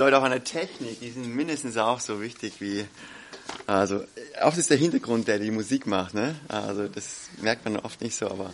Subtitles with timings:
[0.00, 2.86] Leute auch an der Technik, die sind mindestens auch so wichtig wie,
[3.66, 4.04] also
[4.40, 6.36] oft ist der Hintergrund, der die Musik macht, ne?
[6.46, 8.52] Also das merkt man oft nicht so, aber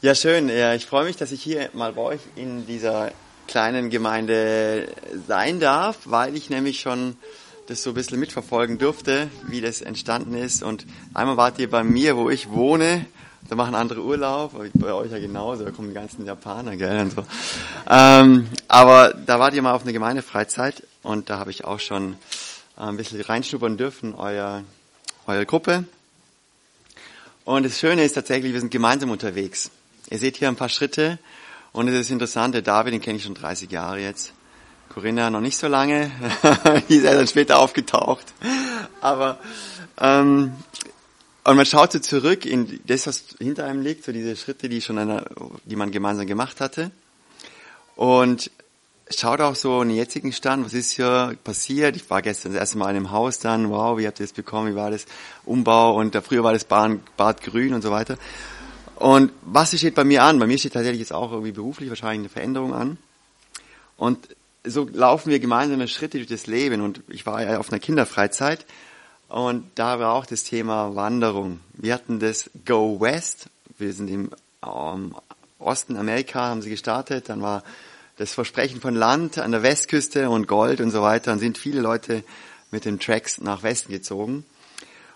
[0.00, 0.48] ja schön.
[0.48, 3.12] Ja, ich freue mich, dass ich hier mal bei euch in dieser
[3.46, 4.88] kleinen Gemeinde
[5.28, 7.18] sein darf, weil ich nämlich schon
[7.66, 10.62] das so ein bisschen mitverfolgen durfte, wie das entstanden ist.
[10.62, 13.04] Und einmal wart ihr bei mir, wo ich wohne,
[13.48, 17.12] da machen andere Urlaub, bei euch ja genauso, da kommen die ganzen Japaner, gell, und
[17.12, 17.24] so.
[17.88, 22.14] Ähm, aber da wart ihr mal auf einer Gemeindefreizeit und da habe ich auch schon
[22.76, 24.62] äh, ein bisschen reinschnuppern dürfen, euer,
[25.26, 25.84] eure Gruppe.
[27.44, 29.70] Und das Schöne ist tatsächlich, wir sind gemeinsam unterwegs.
[30.10, 31.18] Ihr seht hier ein paar Schritte
[31.72, 34.32] und es ist interessant, der David, den kenne ich schon 30 Jahre jetzt.
[34.92, 36.10] Corinna noch nicht so lange,
[36.88, 38.26] die ist ja dann später aufgetaucht.
[39.00, 39.38] Aber
[39.98, 40.52] ähm,
[41.44, 44.80] und man schaut so zurück in das, was hinter einem liegt, so diese Schritte, die
[44.80, 45.24] schon einer,
[45.64, 46.92] die man gemeinsam gemacht hatte.
[47.96, 48.50] Und
[49.10, 51.96] schaut auch so in den jetzigen Stand, was ist hier passiert.
[51.96, 54.32] Ich war gestern das erste Mal in einem Haus dann, wow, wie habt ihr das
[54.32, 55.06] bekommen, wie war das
[55.44, 58.16] Umbau und da früher war das Bad grün und so weiter.
[58.96, 60.38] Und was steht bei mir an?
[60.38, 62.98] Bei mir steht tatsächlich jetzt auch irgendwie beruflich wahrscheinlich eine Veränderung an.
[63.96, 64.28] Und
[64.64, 66.80] so laufen wir gemeinsame Schritte durch das Leben.
[66.80, 68.64] Und ich war ja auf einer Kinderfreizeit
[69.32, 71.60] und da war auch das Thema Wanderung.
[71.72, 73.48] Wir hatten das Go West.
[73.78, 74.30] Wir sind im
[74.62, 75.16] ähm,
[75.58, 77.30] Osten Amerika, haben sie gestartet.
[77.30, 77.62] Dann war
[78.18, 81.30] das Versprechen von Land an der Westküste und Gold und so weiter.
[81.30, 82.24] Dann sind viele Leute
[82.70, 84.44] mit den Tracks nach Westen gezogen.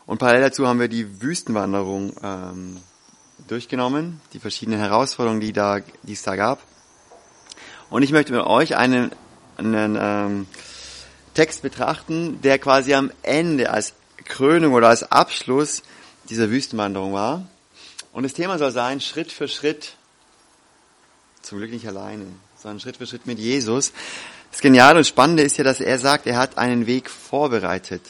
[0.06, 2.78] Und parallel dazu haben wir die Wüstenwanderung ähm,
[3.48, 6.62] durchgenommen, die verschiedenen Herausforderungen, die, da, die es da gab.
[7.90, 9.10] Und ich möchte mit euch einen,
[9.58, 10.46] einen ähm,
[11.34, 13.92] Text betrachten, der quasi am Ende als
[14.26, 15.82] Krönung oder als Abschluss
[16.28, 17.46] dieser Wüstenwanderung war.
[18.12, 19.94] Und das Thema soll sein, Schritt für Schritt,
[21.42, 23.92] zum Glück nicht alleine, sondern Schritt für Schritt mit Jesus.
[24.50, 28.02] Das Geniale und Spannende ist ja, dass er sagt, er hat einen Weg vorbereitet.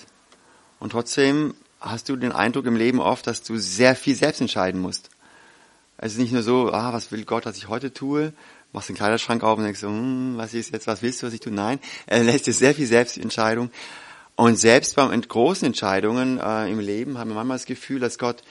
[0.78, 4.81] Und trotzdem hast du den Eindruck im Leben oft, dass du sehr viel selbst entscheiden
[4.81, 5.10] musst.
[5.99, 8.32] Es ist nicht nur so, ah, was will Gott, was ich heute tue,
[8.72, 11.34] machst den Kleiderschrank auf und denkst so, hm, was ist jetzt, was willst du, was
[11.34, 11.53] ich tue?
[11.53, 13.71] Nein, er lässt dir sehr viel Selbstentscheidung.
[14.37, 18.43] Und selbst bei großen Entscheidungen äh, im Leben haben wir manchmal das Gefühl, dass Gott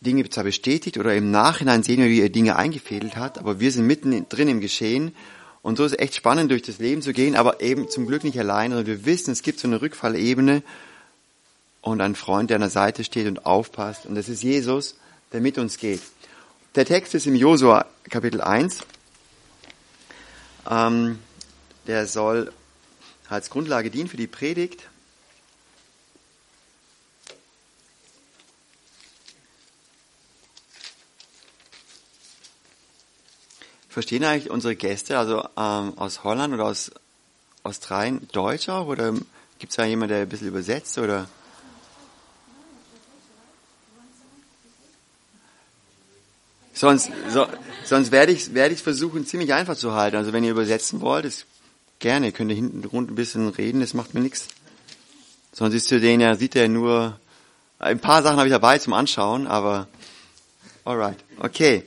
[0.00, 3.70] Dinge zwar bestätigt oder im Nachhinein sehen wir, wie er Dinge eingefädelt hat, aber wir
[3.70, 5.14] sind mitten drin im Geschehen.
[5.60, 8.24] Und so ist es echt spannend, durch das Leben zu gehen, aber eben zum Glück
[8.24, 10.62] nicht alleine, sondern wir wissen, es gibt so eine Rückfallebene
[11.82, 14.06] und einen Freund, der an der Seite steht und aufpasst.
[14.06, 14.96] Und das ist Jesus,
[15.32, 16.00] der mit uns geht.
[16.76, 18.80] Der Text ist im Josua Kapitel 1.
[20.70, 21.18] Ähm,
[21.86, 22.52] der soll
[23.28, 24.88] als Grundlage dient für die Predigt.
[33.88, 36.90] Verstehen eigentlich unsere Gäste, also ähm, aus Holland oder aus
[37.64, 38.86] Australien, Deutsch auch?
[38.86, 39.12] Oder
[39.58, 40.96] gibt es da jemanden, der ein bisschen übersetzt?
[40.98, 41.28] Oder?
[46.72, 47.48] Sonst, so,
[47.84, 50.16] sonst werde ich, werde ich versuchen, ziemlich einfach zu halten.
[50.16, 51.47] Also wenn ihr übersetzen wollt, ist
[52.00, 54.48] Gerne, könnt ihr hinten rund ein bisschen reden, das macht mir nichts.
[55.52, 57.18] Sonst ist für den ja, sieht er nur,
[57.80, 59.88] ein paar Sachen habe ich dabei zum Anschauen, aber
[60.84, 61.84] alright, okay.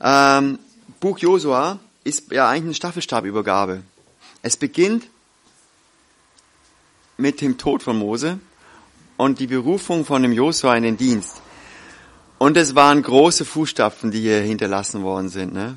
[0.00, 0.58] Ähm,
[1.00, 3.82] Buch Josua ist ja eigentlich eine Staffelstabübergabe.
[4.42, 5.08] Es beginnt
[7.16, 8.38] mit dem Tod von Mose
[9.16, 11.40] und die Berufung von dem Josua in den Dienst.
[12.38, 15.54] Und es waren große Fußstapfen, die hier hinterlassen worden sind.
[15.54, 15.76] Ne?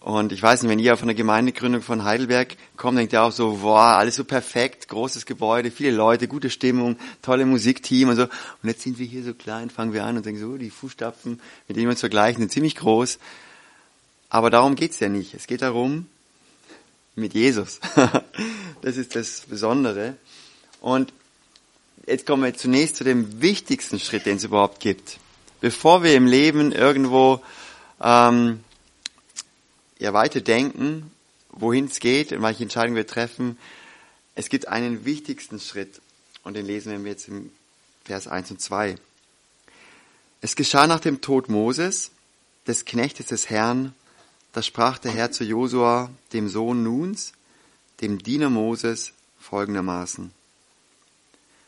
[0.00, 3.32] Und ich weiß nicht, wenn ihr von der Gemeindegründung von Heidelberg kommt, denkt ihr auch
[3.32, 8.22] so, boah, alles so perfekt, großes Gebäude, viele Leute, gute Stimmung, tolle Musikteam und so.
[8.22, 11.38] Und jetzt sind wir hier so klein, fangen wir an und denken so, die Fußstapfen,
[11.68, 13.18] mit denen wir uns vergleichen, sind ziemlich groß.
[14.30, 15.34] Aber darum geht's ja nicht.
[15.34, 16.06] Es geht darum,
[17.14, 17.78] mit Jesus.
[18.82, 20.16] das ist das Besondere.
[20.80, 21.12] Und
[22.06, 25.18] jetzt kommen wir zunächst zu dem wichtigsten Schritt, den es überhaupt gibt.
[25.60, 27.42] Bevor wir im Leben irgendwo
[28.00, 28.60] ähm,
[30.00, 31.10] ja, weiter denken,
[31.50, 33.58] wohin es geht und welche Entscheidungen wir treffen.
[34.34, 36.00] Es gibt einen wichtigsten Schritt
[36.42, 37.52] und den lesen wir jetzt im
[38.04, 38.96] Vers 1 und 2.
[40.40, 42.10] Es geschah nach dem Tod Moses,
[42.66, 43.94] des Knechtes des Herrn,
[44.52, 47.32] da sprach der Herr zu Josua, dem Sohn Nuns,
[48.00, 50.30] dem Diener Moses, folgendermaßen.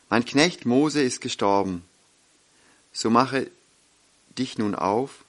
[0.08, 1.85] Mein Knecht Mose ist gestorben.
[2.93, 3.50] So mache
[4.38, 5.25] dich nun auf,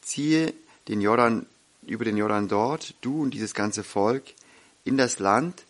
[0.00, 0.54] ziehe
[0.88, 1.46] den Jordan
[1.86, 4.24] über den Jordan dort, du und dieses ganze Volk,
[4.84, 5.62] in das Land,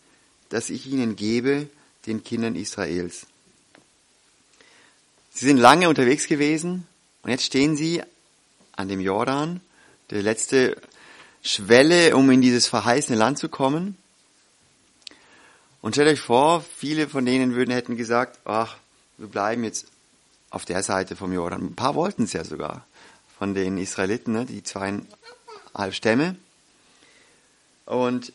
[0.49, 1.69] das ich ihnen gebe,
[2.06, 3.26] den Kindern Israels.
[5.31, 6.87] Sie sind lange unterwegs gewesen
[7.22, 8.02] und jetzt stehen sie
[8.72, 9.61] an dem Jordan,
[10.11, 10.76] der letzte
[11.43, 13.96] Schwelle, um in dieses verheißene Land zu kommen.
[15.81, 18.76] Und stellt euch vor, viele von denen würden hätten gesagt, ach,
[19.19, 19.87] wir bleiben jetzt
[20.50, 21.62] auf der Seite vom Jordan.
[21.62, 22.87] Ein paar wollten es ja sogar
[23.38, 24.62] von den Israeliten, ne, die
[25.74, 26.36] zweieinhalb Stämme.
[27.86, 28.32] Und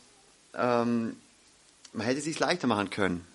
[0.56, 1.16] ähm,
[1.94, 3.26] man hätte es sich leichter machen können.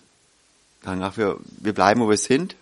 [0.83, 2.55] Sagen, ach, wir, wir bleiben, wo wir sind.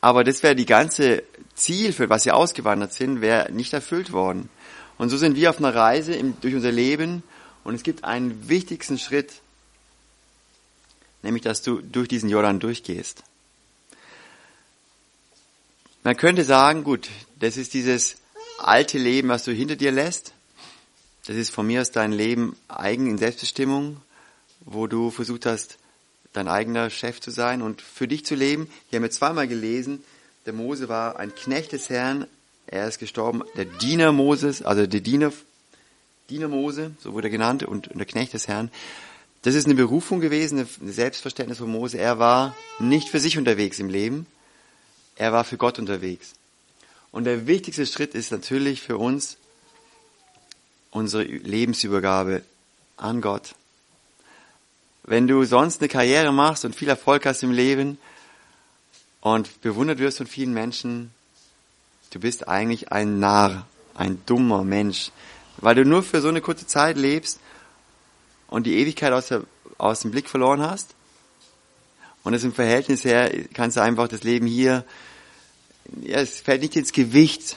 [0.00, 1.22] Aber das wäre die ganze
[1.54, 4.48] Ziel, für was sie ausgewandert sind, wäre nicht erfüllt worden.
[4.96, 7.22] Und so sind wir auf einer Reise im, durch unser Leben
[7.64, 9.34] und es gibt einen wichtigsten Schritt,
[11.22, 13.22] nämlich dass du durch diesen Jordan durchgehst.
[16.02, 18.16] Man könnte sagen, gut, das ist dieses
[18.66, 20.32] alte Leben, was du hinter dir lässt.
[21.26, 23.98] Das ist von mir aus dein Leben eigen in Selbstbestimmung,
[24.60, 25.78] wo du versucht hast,
[26.32, 28.70] dein eigener Chef zu sein und für dich zu leben.
[28.88, 30.02] Hier haben wir zweimal gelesen,
[30.46, 32.26] der Mose war ein Knecht des Herrn,
[32.66, 35.32] er ist gestorben, der Diener Moses, also der Diener,
[36.28, 38.70] Diener Mose, so wurde er genannt, und der Knecht des Herrn.
[39.42, 41.98] Das ist eine Berufung gewesen, ein Selbstverständnis von Mose.
[41.98, 44.26] Er war nicht für sich unterwegs im Leben,
[45.16, 46.34] er war für Gott unterwegs.
[47.12, 49.36] Und der wichtigste Schritt ist natürlich für uns
[50.90, 52.42] unsere Lebensübergabe
[52.96, 53.54] an Gott.
[55.02, 57.98] Wenn du sonst eine Karriere machst und viel Erfolg hast im Leben
[59.20, 61.10] und bewundert wirst von vielen Menschen,
[62.10, 65.10] du bist eigentlich ein Narr, ein dummer Mensch,
[65.56, 67.40] weil du nur für so eine kurze Zeit lebst
[68.48, 69.42] und die Ewigkeit aus, der,
[69.78, 70.94] aus dem Blick verloren hast.
[72.22, 74.84] Und es im Verhältnis her kannst du einfach das Leben hier,
[76.02, 77.56] ja, es fällt nicht ins Gewicht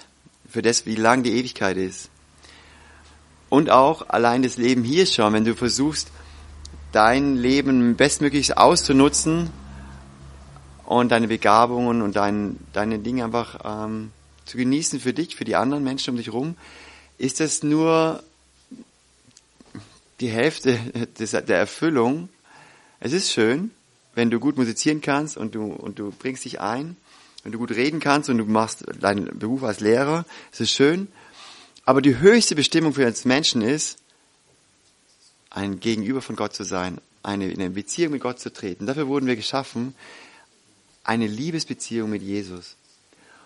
[0.49, 2.09] für das, wie lang die Ewigkeit ist.
[3.49, 6.09] Und auch allein das Leben hier schon, wenn du versuchst,
[6.91, 9.49] dein Leben bestmöglich auszunutzen
[10.85, 14.11] und deine Begabungen und dein, deine Dinge einfach ähm,
[14.45, 16.55] zu genießen für dich, für die anderen Menschen um dich herum,
[17.17, 18.23] ist das nur
[20.19, 20.77] die Hälfte
[21.19, 22.29] des, der Erfüllung.
[22.99, 23.71] Es ist schön,
[24.15, 26.95] wenn du gut musizieren kannst und du, und du bringst dich ein,
[27.43, 30.25] wenn du gut reden kannst und du machst deinen Beruf als Lehrer.
[30.51, 31.09] Es ist schön.
[31.85, 33.97] Aber die höchste Bestimmung für uns Menschen ist,
[35.49, 38.87] ein Gegenüber von Gott zu sein, eine, in eine Beziehung mit Gott zu treten.
[38.87, 39.93] Dafür wurden wir geschaffen,
[41.03, 42.75] eine Liebesbeziehung mit Jesus.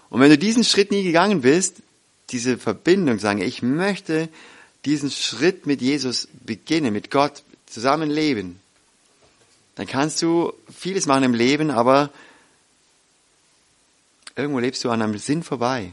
[0.10, 1.82] Und wenn du diesen Schritt nie gegangen bist,
[2.30, 4.30] diese Verbindung sagen, ich möchte
[4.86, 8.60] diesen Schritt mit Jesus beginnen, mit Gott zusammenleben,
[9.76, 12.12] dann kannst du vieles machen im Leben, aber
[14.38, 15.92] irgendwo lebst du an einem Sinn vorbei.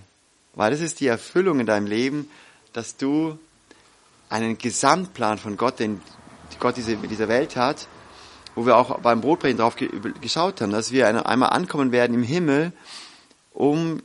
[0.54, 2.30] Weil das ist die Erfüllung in deinem Leben,
[2.72, 3.38] dass du
[4.28, 6.00] einen Gesamtplan von Gott, den
[6.60, 7.88] Gott diese, dieser Welt hat,
[8.54, 9.76] wo wir auch beim Brotbrechen drauf
[10.20, 12.72] geschaut haben, dass wir einmal ankommen werden im Himmel,
[13.52, 14.02] um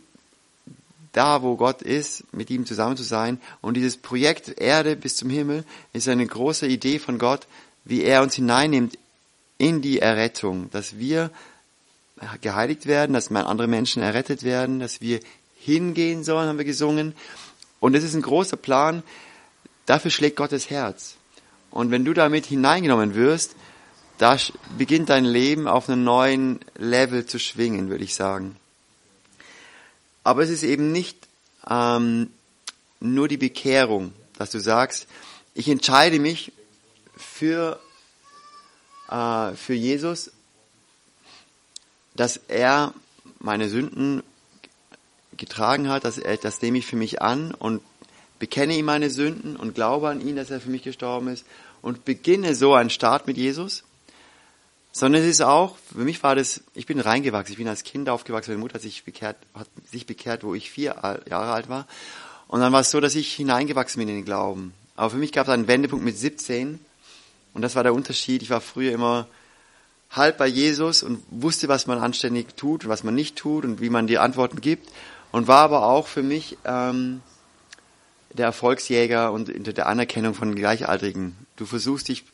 [1.12, 3.40] da, wo Gott ist, mit ihm zusammen zu sein.
[3.62, 5.64] Und dieses Projekt Erde bis zum Himmel
[5.94, 7.48] ist eine große Idee von Gott,
[7.84, 8.98] wie er uns hineinnimmt
[9.58, 11.32] in die Errettung, dass wir
[12.42, 15.20] geheiligt werden, dass andere Menschen errettet werden, dass wir
[15.60, 17.14] hingehen sollen, haben wir gesungen.
[17.80, 19.04] Und es ist ein großer Plan,
[19.86, 21.16] dafür schlägt Gottes Herz.
[21.72, 23.56] Und wenn du damit hineingenommen wirst,
[24.18, 24.38] da
[24.78, 28.58] beginnt dein Leben auf einem neuen Level zu schwingen, würde ich sagen.
[30.24, 31.28] Aber es ist eben nicht
[31.70, 32.30] ähm,
[33.00, 35.08] nur die Bekehrung, dass du sagst,
[35.54, 36.52] ich entscheide mich
[37.16, 37.80] für,
[39.10, 40.32] äh, für Jesus,
[42.16, 42.94] dass er
[43.40, 44.24] meine Sünden
[45.38, 47.82] getragen hat, dass er, das nehme ich für mich an und
[48.40, 51.46] bekenne ihm meine Sünden und glaube an ihn, dass er für mich gestorben ist
[51.82, 53.84] und beginne so einen Start mit Jesus
[54.92, 58.10] sondern es ist auch, für mich war das, ich bin reingewachsen, ich bin als Kind
[58.10, 60.96] aufgewachsen, meine Mutter hat sich bekehrt, hat sich bekehrt, wo ich vier
[61.30, 61.88] Jahre alt war.
[62.48, 64.74] Und dann war es so, dass ich hineingewachsen bin in den Glauben.
[64.96, 66.80] Aber für mich gab es einen Wendepunkt mit 17
[67.54, 68.42] und das war der Unterschied.
[68.42, 69.28] Ich war früher immer
[70.12, 73.82] halb bei Jesus und wusste, was man anständig tut und was man nicht tut und
[73.82, 74.90] wie man die Antworten gibt
[75.32, 77.22] und war aber auch für mich ähm,
[78.34, 81.36] der Erfolgsjäger und der Anerkennung von Gleichaltrigen.
[81.56, 82.26] Du versuchst dich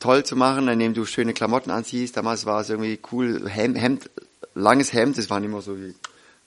[0.00, 2.16] toll zu machen, indem du schöne Klamotten anziehst.
[2.16, 4.10] Damals war es irgendwie cool, Hemd, Hemd
[4.54, 5.94] langes Hemd, das waren immer so die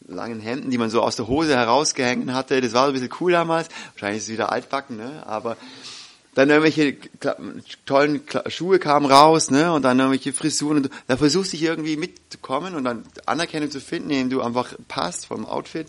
[0.07, 2.61] langen Hemden, die man so aus der Hose herausgehängt hatte.
[2.61, 3.67] Das war so ein bisschen cool damals.
[3.93, 5.23] Wahrscheinlich ist es wieder altbacken, ne?
[5.25, 5.57] Aber
[6.37, 6.95] dann irgendwelche
[7.87, 9.73] tollen Schuhe kamen raus, ne?
[9.73, 10.87] Und dann irgendwelche Frisuren.
[11.07, 15.25] Da versuchst du dich irgendwie mitzukommen und dann Anerkennung zu finden, indem du einfach passt
[15.25, 15.87] vom Outfit.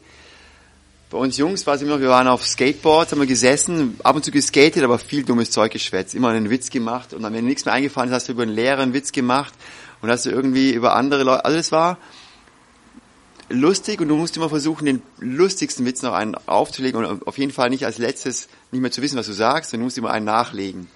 [1.11, 4.25] Bei uns Jungs war es immer, wir waren auf Skateboards, haben wir gesessen, ab und
[4.25, 7.49] zu geskatet, aber viel dummes Zeug geschwätzt, immer einen Witz gemacht und dann, wenn dir
[7.49, 9.53] nichts mehr eingefallen ist, hast du über einen Lehrer einen Witz gemacht
[10.01, 11.99] und hast du irgendwie über andere Leute, also war
[13.49, 17.53] lustig und du musst immer versuchen, den lustigsten Witz noch einen aufzulegen und auf jeden
[17.53, 20.11] Fall nicht als letztes nicht mehr zu wissen, was du sagst, sondern du musst immer
[20.11, 20.89] einen nachlegen.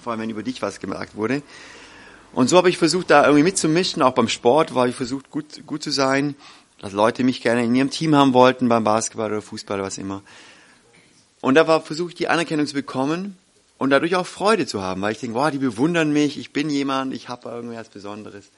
[0.00, 1.42] Vor allem, wenn über dich was gesagt wurde.
[2.32, 4.02] Und so habe ich versucht, da irgendwie mitzumischen.
[4.02, 6.34] Auch beim Sport war ich versucht, gut, gut zu sein.
[6.78, 9.98] Dass Leute mich gerne in ihrem Team haben wollten, beim Basketball oder Fußball oder was
[9.98, 10.22] immer.
[11.42, 13.36] Und da war versucht, die Anerkennung zu bekommen
[13.78, 16.70] und dadurch auch Freude zu haben, weil ich denke, wow, die bewundern mich, ich bin
[16.70, 18.50] jemand, ich habe irgendwas Besonderes.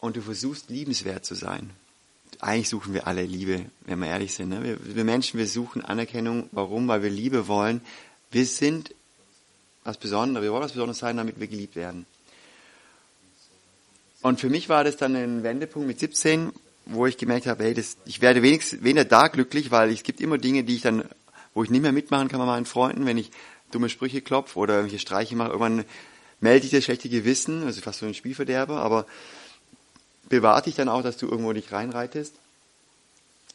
[0.00, 1.70] Und du versuchst, liebenswert zu sein.
[2.40, 4.50] Eigentlich suchen wir alle Liebe, wenn wir ehrlich sind.
[4.50, 4.62] Ne?
[4.62, 6.48] Wir, wir Menschen, wir suchen Anerkennung.
[6.52, 6.86] Warum?
[6.86, 7.80] Weil wir Liebe wollen.
[8.30, 8.94] Wir sind
[9.84, 12.06] was Besonderes, wir wollen was Besonderes sein, damit wir geliebt werden.
[14.20, 16.52] Und für mich war das dann ein Wendepunkt mit 17,
[16.86, 20.20] wo ich gemerkt habe, hey, das, ich werde wenigstens weniger da glücklich, weil es gibt
[20.20, 21.04] immer Dinge, die ich dann,
[21.54, 23.30] wo ich nicht mehr mitmachen kann bei meinen Freunden, wenn ich
[23.70, 25.50] dumme Sprüche klopfe oder irgendwelche Streiche mache.
[25.50, 25.84] Irgendwann
[26.40, 29.06] melde ich das schlechte Gewissen, also fast so ein Spielverderber, aber
[30.28, 32.34] bewahrt dich dann auch, dass du irgendwo nicht reinreitest.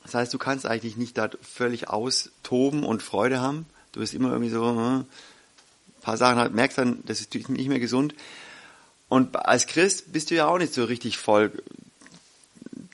[0.03, 3.65] Das heißt, du kannst eigentlich nicht da völlig austoben und Freude haben.
[3.93, 5.05] Du bist immer irgendwie so, ein
[6.01, 8.13] paar Sachen halt, merkst dann, das ist nicht mehr gesund.
[9.07, 11.51] Und als Christ bist du ja auch nicht so richtig voll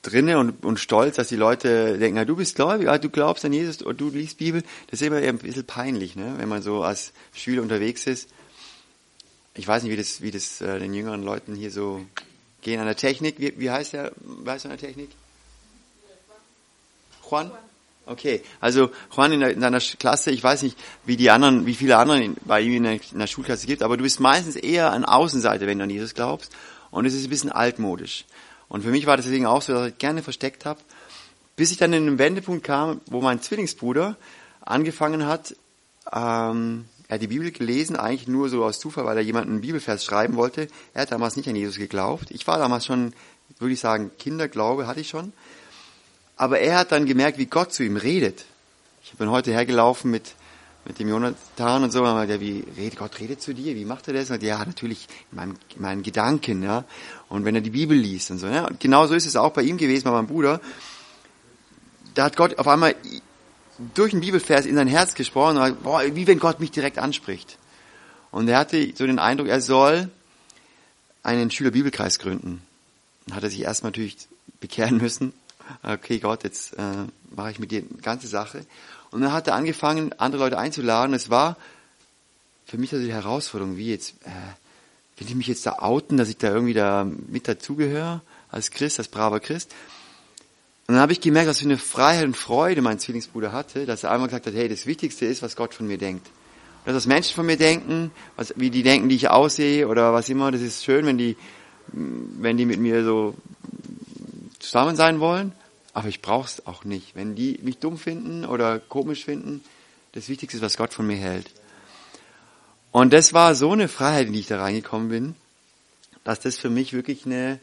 [0.02, 3.52] drinne und, und stolz, dass die Leute denken, ja, du bist gläubig, du glaubst an
[3.52, 4.62] Jesus und du liest Bibel.
[4.90, 6.34] Das ist immer ein bisschen peinlich, ne?
[6.38, 8.28] wenn man so als Schüler unterwegs ist.
[9.54, 12.04] Ich weiß nicht, wie das, wie das äh, den jüngeren Leuten hier so
[12.62, 13.36] gehen an der Technik.
[13.38, 15.10] Wie, wie heißt der, weißt du an der Technik?
[17.28, 17.50] Juan?
[18.06, 21.96] Okay, also Juan in, in deiner Klasse, ich weiß nicht, wie die anderen, wie viele
[21.96, 25.04] anderen bei ihm in der, in der, Schulklasse gibt, aber du bist meistens eher an
[25.04, 26.52] Außenseite, wenn du an Jesus glaubst.
[26.90, 28.24] Und es ist ein bisschen altmodisch.
[28.68, 30.80] Und für mich war das deswegen auch so, dass ich gerne versteckt habe,
[31.54, 34.16] bis ich dann in einen Wendepunkt kam, wo mein Zwillingsbruder
[34.60, 35.54] angefangen hat,
[36.12, 39.62] ähm, er hat die Bibel gelesen, eigentlich nur so aus Zufall, weil er jemanden einen
[39.62, 40.68] Bibelvers schreiben wollte.
[40.94, 42.30] Er hat damals nicht an Jesus geglaubt.
[42.30, 43.14] Ich war damals schon,
[43.58, 45.32] würde ich sagen, Kinderglaube hatte ich schon.
[46.36, 48.44] Aber er hat dann gemerkt, wie Gott zu ihm redet.
[49.02, 50.36] Ich bin heute hergelaufen mit,
[50.84, 54.06] mit dem Jonathan und so, und der, wie redet, Gott redet zu dir, wie macht
[54.06, 54.30] er das?
[54.30, 56.84] Und ja, natürlich in, meinem, in meinen Gedanken, ja.
[57.28, 58.68] Und wenn er die Bibel liest und so, ja.
[58.68, 60.60] Und genau so ist es auch bei ihm gewesen, bei meinem Bruder.
[62.14, 62.94] Da hat Gott auf einmal
[63.94, 67.58] durch einen Bibelvers in sein Herz gesprochen, und, boah, wie wenn Gott mich direkt anspricht.
[68.30, 70.10] Und er hatte so den Eindruck, er soll
[71.22, 72.62] einen Schülerbibelkreis gründen.
[73.26, 74.16] Dann hat er sich erstmal natürlich
[74.60, 75.32] bekehren müssen
[75.82, 78.64] okay Gott, jetzt äh, mache ich mit dir eine ganze Sache.
[79.10, 81.14] Und dann hat er angefangen, andere Leute einzuladen.
[81.14, 81.56] Es war
[82.66, 86.28] für mich also die Herausforderung, wie jetzt, äh, will ich mich jetzt da outen, dass
[86.28, 89.74] ich da irgendwie da mit dazugehöre, als Christ, als braver Christ.
[90.90, 94.02] Und dann habe ich gemerkt, was für eine Freiheit und Freude mein Zwillingsbruder hatte, dass
[94.02, 96.26] er einmal gesagt hat, hey, das Wichtigste ist, was Gott von mir denkt.
[96.84, 100.28] Und dass Menschen von mir denken, was, wie die denken, die ich aussehe oder was
[100.28, 101.36] immer, das ist schön, wenn die,
[101.92, 103.34] wenn die mit mir so
[104.58, 105.52] zusammen sein wollen
[105.92, 107.14] aber ich brauche es auch nicht.
[107.14, 109.62] Wenn die mich dumm finden oder komisch finden,
[110.12, 111.50] das Wichtigste ist, was Gott von mir hält.
[112.92, 115.34] Und das war so eine Freiheit, in die ich da reingekommen bin,
[116.24, 117.60] dass das für mich wirklich eine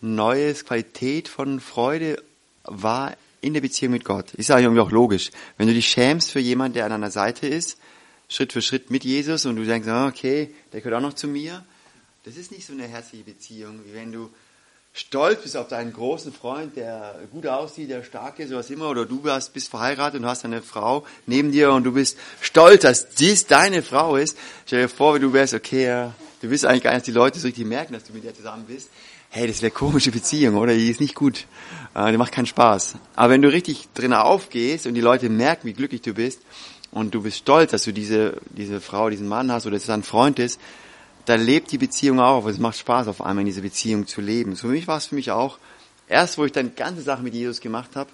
[0.00, 2.22] neue Qualität von Freude
[2.64, 4.34] war in der Beziehung mit Gott.
[4.34, 5.30] Ist eigentlich irgendwie auch logisch.
[5.56, 7.78] Wenn du dich schämst für jemanden, der an deiner Seite ist,
[8.28, 11.26] Schritt für Schritt mit Jesus und du denkst, ah, okay, der gehört auch noch zu
[11.26, 11.64] mir,
[12.24, 14.30] das ist nicht so eine herzliche Beziehung, wie wenn du
[14.92, 19.06] stolz bist auf deinen großen Freund, der gut aussieht, der stark ist, was immer, oder
[19.06, 23.10] du hast, bist verheiratet und hast eine Frau neben dir und du bist stolz, dass
[23.14, 24.36] dies deine Frau ist.
[24.66, 27.18] Stell dir vor, wie du wärst, okay, ja, du willst eigentlich gar nicht, dass die
[27.18, 28.90] Leute so richtig merken, dass du mit ihr zusammen bist.
[29.32, 30.74] Hey, das wäre komische Beziehung, oder?
[30.74, 31.46] Die ist nicht gut.
[31.94, 32.96] Äh, die macht keinen Spaß.
[33.14, 36.40] Aber wenn du richtig drin aufgehst und die Leute merken, wie glücklich du bist
[36.90, 39.90] und du bist stolz, dass du diese, diese Frau, diesen Mann hast oder dass es
[39.90, 40.58] ein Freund ist,
[41.26, 42.44] da lebt die Beziehung auch.
[42.46, 44.56] Es macht Spaß, auf einmal in dieser Beziehung zu leben.
[44.56, 45.58] Für mich war es für mich auch,
[46.08, 48.10] erst wo ich dann ganze Sachen mit Jesus gemacht habe,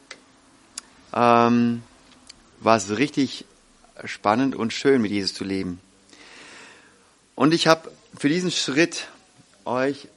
[1.14, 1.82] ähm,
[2.60, 3.46] war es richtig
[4.04, 5.80] spannend und schön, mit Jesus zu leben.
[7.34, 9.08] Und ich habe für diesen Schritt
[9.64, 10.08] euch,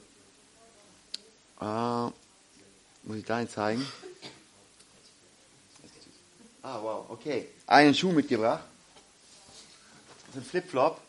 [1.60, 2.10] äh,
[3.04, 3.86] muss ich da zeigen?
[6.62, 7.48] Ah, wow, okay.
[7.66, 8.62] Einen Schuh mitgebracht.
[10.26, 11.00] Das ist ein Flipflop.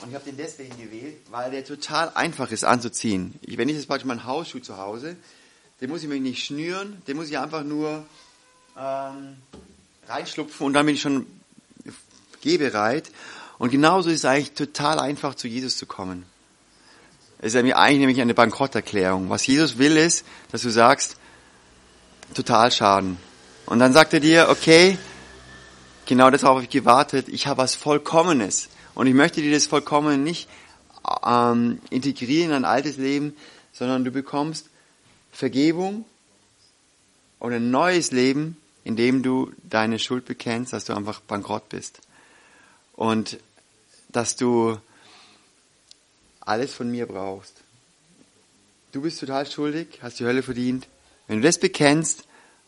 [0.00, 3.38] Und ich habe den deswegen gewählt, weil der total einfach ist anzuziehen.
[3.42, 5.16] Ich, wenn ich jetzt praktisch meinen Hausschuh zu Hause,
[5.80, 8.04] den muss ich mir nicht schnüren, den muss ich einfach nur
[8.76, 9.36] ähm,
[10.08, 11.26] reinschlupfen und dann bin ich schon
[12.40, 13.10] gehbereit.
[13.58, 16.26] Und genauso ist es eigentlich total einfach, zu Jesus zu kommen.
[17.42, 19.28] Ist eigentlich nämlich eine Bankrotterklärung.
[19.28, 21.16] Was Jesus will ist, dass du sagst,
[22.34, 23.18] total Schaden.
[23.66, 24.96] Und dann sagt er dir, okay,
[26.06, 28.68] genau darauf habe ich gewartet, ich habe was Vollkommenes.
[28.94, 30.48] Und ich möchte dir das vollkommen nicht
[31.26, 33.36] ähm, integrieren in ein altes Leben,
[33.72, 34.66] sondern du bekommst
[35.32, 36.04] Vergebung
[37.40, 42.00] und ein neues Leben, in dem du deine Schuld bekennst, dass du einfach bankrott bist.
[42.94, 43.38] Und
[44.10, 44.78] dass du
[46.44, 47.54] alles von mir brauchst.
[48.92, 50.86] Du bist total schuldig, hast die Hölle verdient.
[51.26, 52.24] Wenn du das bekennst,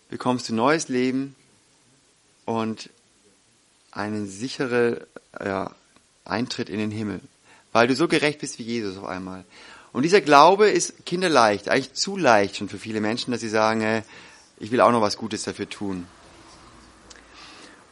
[0.09, 1.35] bekommst du neues Leben
[2.45, 2.89] und
[3.91, 4.99] einen sicheren
[5.39, 5.75] ja,
[6.25, 7.21] Eintritt in den Himmel,
[7.73, 9.45] weil du so gerecht bist wie Jesus auf einmal.
[9.93, 13.83] Und dieser Glaube ist kinderleicht, eigentlich zu leicht schon für viele Menschen, dass sie sagen,
[13.83, 14.03] äh,
[14.59, 16.07] ich will auch noch was Gutes dafür tun.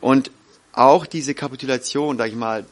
[0.00, 0.30] Und
[0.72, 2.66] auch diese Kapitulation, sag ich mal,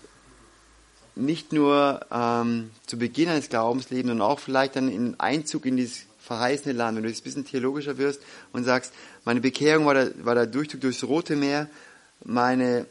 [1.20, 6.06] nicht nur ähm, zu Beginn eines Glaubenslebens, sondern auch vielleicht dann in Einzug in dieses
[6.20, 8.20] verheißene Land, wenn du jetzt ein bisschen theologischer wirst
[8.52, 8.92] und sagst,
[9.24, 11.68] meine Bekehrung war der, war der Durchzug durchs Rote Meer,
[12.24, 12.86] meine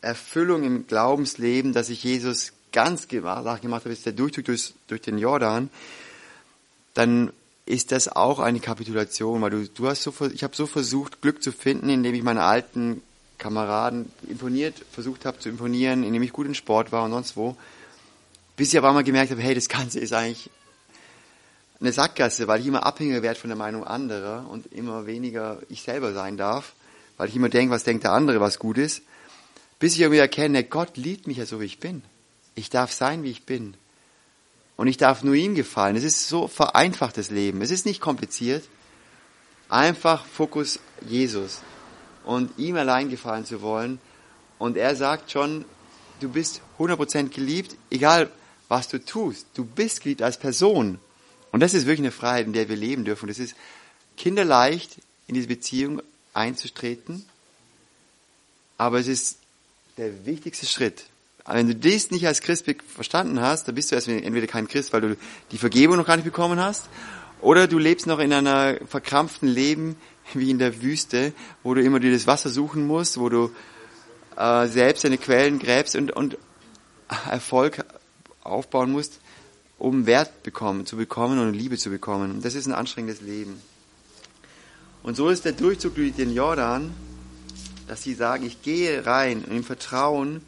[0.00, 5.18] Erfüllung im Glaubensleben, dass ich Jesus ganz gemacht habe, ist der Durchzug durch, durch den
[5.18, 5.70] Jordan,
[6.94, 7.32] dann
[7.64, 11.42] ist das auch eine Kapitulation, weil du, du hast so, ich habe so versucht, Glück
[11.42, 13.02] zu finden, indem ich meine alten
[13.42, 17.56] Kameraden imponiert, versucht habe zu imponieren, indem ich gut in Sport war und sonst wo,
[18.56, 20.48] bis ich aber mal gemerkt habe, hey, das Ganze ist eigentlich
[21.80, 25.82] eine Sackgasse, weil ich immer abhängiger werde von der Meinung anderer und immer weniger ich
[25.82, 26.74] selber sein darf,
[27.16, 29.02] weil ich immer denke, was denkt der andere, was gut ist,
[29.80, 32.02] bis ich irgendwie erkenne, Gott liebt mich ja so, wie ich bin.
[32.54, 33.74] Ich darf sein, wie ich bin.
[34.76, 35.96] Und ich darf nur ihm gefallen.
[35.96, 37.60] Es ist so vereinfachtes Leben.
[37.62, 38.62] Es ist nicht kompliziert.
[39.68, 41.60] Einfach Fokus Jesus
[42.24, 43.98] und ihm allein gefallen zu wollen.
[44.58, 45.64] Und er sagt schon,
[46.20, 48.30] du bist 100% geliebt, egal
[48.68, 49.46] was du tust.
[49.54, 50.98] Du bist geliebt als Person.
[51.50, 53.28] Und das ist wirklich eine Freiheit, in der wir leben dürfen.
[53.28, 53.54] Das ist
[54.16, 56.02] kinderleicht, in diese Beziehung
[56.32, 57.24] einzutreten.
[58.78, 59.38] Aber es ist
[59.98, 61.04] der wichtigste Schritt.
[61.46, 65.00] Wenn du dies nicht als Christ verstanden hast, dann bist du entweder kein Christ, weil
[65.00, 65.16] du
[65.50, 66.88] die Vergebung noch gar nicht bekommen hast,
[67.40, 69.96] oder du lebst noch in einer verkrampften Leben
[70.34, 73.50] wie in der Wüste, wo du immer dir das Wasser suchen musst, wo du
[74.36, 76.38] äh, selbst deine Quellen gräbst und, und
[77.30, 77.84] Erfolg
[78.42, 79.20] aufbauen musst,
[79.78, 82.40] um Wert bekommen, zu bekommen und Liebe zu bekommen.
[82.42, 83.60] Das ist ein anstrengendes Leben.
[85.02, 86.94] Und so ist der Durchzug durch den Jordan,
[87.88, 90.42] dass sie sagen, ich gehe rein im Vertrauen,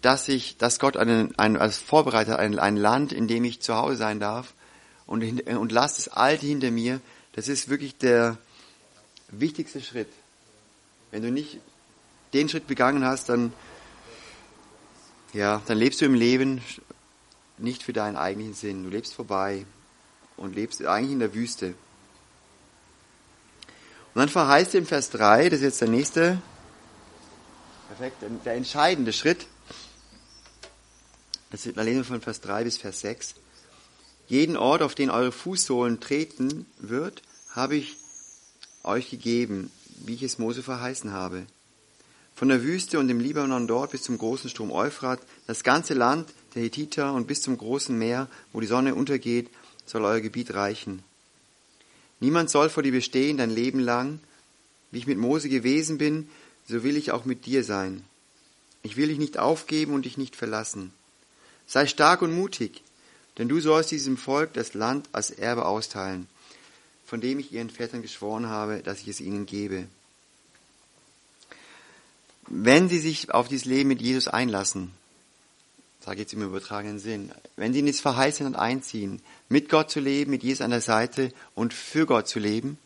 [0.00, 3.74] dass ich, dass Gott einen, einen, als Vorbereiter ein, ein Land, in dem ich zu
[3.74, 4.54] Hause sein darf
[5.06, 7.00] und, und lass das Alte hinter mir.
[7.32, 8.38] Das ist wirklich der
[9.28, 10.08] wichtigste Schritt.
[11.10, 11.58] Wenn du nicht
[12.32, 13.52] den Schritt begangen hast, dann,
[15.32, 16.60] ja, dann lebst du im Leben
[17.58, 18.84] nicht für deinen eigentlichen Sinn.
[18.84, 19.64] Du lebst vorbei
[20.36, 21.74] und lebst eigentlich in der Wüste.
[24.14, 26.40] Und dann verheißt er im Vers 3, das ist jetzt der nächste,
[27.88, 29.46] perfekt, der entscheidende Schritt.
[31.50, 33.34] Das ist, da lesen wir von Vers 3 bis Vers 6.
[34.26, 37.96] Jeden Ort, auf den eure Fußsohlen treten wird, habe ich
[38.84, 39.70] euch gegeben,
[40.04, 41.46] wie ich es Mose verheißen habe.
[42.34, 46.32] Von der Wüste und dem Libanon dort bis zum großen Strom Euphrat, das ganze Land
[46.54, 49.48] der Hethiter und bis zum großen Meer, wo die Sonne untergeht,
[49.86, 51.02] soll euer Gebiet reichen.
[52.20, 54.20] Niemand soll vor dir bestehen dein Leben lang.
[54.90, 56.28] Wie ich mit Mose gewesen bin,
[56.68, 58.04] so will ich auch mit dir sein.
[58.82, 60.92] Ich will dich nicht aufgeben und dich nicht verlassen.
[61.66, 62.82] Sei stark und mutig,
[63.38, 66.28] denn du sollst diesem Volk das Land als Erbe austeilen,
[67.06, 69.86] von dem ich ihren Vätern geschworen habe, dass ich es ihnen gebe
[72.48, 74.92] wenn sie sich auf dieses Leben mit Jesus einlassen,
[76.00, 80.00] sage jetzt im übertragenen Sinn, wenn sie in das verheißene Land einziehen, mit Gott zu
[80.00, 82.78] leben, mit Jesus an der Seite und für Gott zu leben,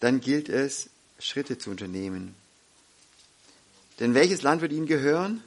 [0.00, 2.34] dann gilt es, Schritte zu unternehmen.
[3.98, 5.42] Denn welches Land wird ihnen gehören?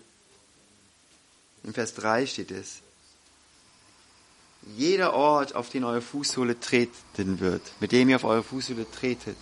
[1.64, 2.82] Im Vers 3 steht es.
[4.78, 9.38] Jeder Ort, auf den eure Fußsohle treten wird, mit dem ihr auf eure Fußsohle tretet.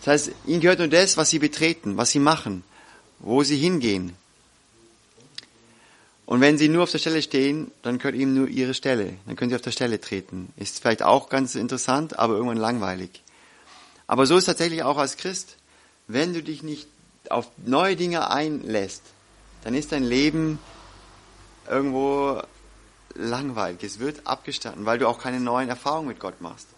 [0.00, 2.62] Das heißt, ihnen gehört nur das, was sie betreten, was sie machen
[3.24, 4.14] wo sie hingehen.
[6.26, 9.14] Und wenn sie nur auf der Stelle stehen, dann gehört ihnen nur ihre Stelle.
[9.26, 10.52] Dann können sie auf der Stelle treten.
[10.56, 13.22] Ist vielleicht auch ganz interessant, aber irgendwann langweilig.
[14.06, 15.56] Aber so ist tatsächlich auch als Christ.
[16.06, 16.88] Wenn du dich nicht
[17.30, 19.02] auf neue Dinge einlässt,
[19.64, 20.58] dann ist dein Leben
[21.68, 22.42] irgendwo
[23.14, 23.82] langweilig.
[23.82, 26.68] Es wird abgestanden, weil du auch keine neuen Erfahrungen mit Gott machst.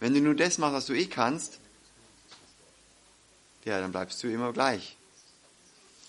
[0.00, 1.58] Wenn du nur das machst, was du eh kannst,
[3.64, 4.96] ja, dann bleibst du immer gleich.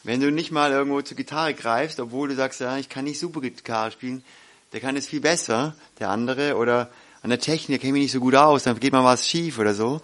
[0.03, 3.19] Wenn du nicht mal irgendwo zur Gitarre greifst, obwohl du sagst, ja, ich kann nicht
[3.19, 4.23] super Gitarre spielen,
[4.73, 6.89] der kann es viel besser, der andere, oder
[7.23, 9.57] an der Technik kenne ich mich nicht so gut aus, dann geht mal was schief
[9.57, 10.01] oder so.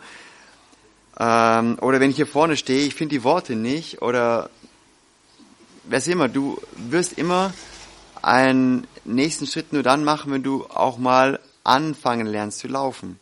[1.20, 4.50] Ähm, oder wenn ich hier vorne stehe, ich finde die Worte nicht, oder
[5.84, 7.54] was immer, du wirst immer
[8.24, 13.20] einen nächsten Schritt nur dann machen, wenn du auch mal anfangen lernst zu laufen.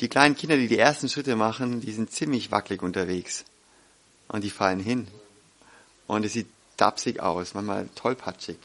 [0.00, 3.44] Die kleinen Kinder, die die ersten Schritte machen, die sind ziemlich wackelig unterwegs.
[4.28, 5.06] Und die fallen hin.
[6.06, 8.58] Und es sieht tapsig aus, manchmal tollpatschig.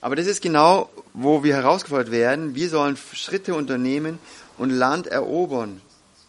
[0.00, 2.54] Aber das ist genau, wo wir herausgefordert werden.
[2.54, 4.18] Wir sollen Schritte unternehmen
[4.56, 5.82] und Land erobern.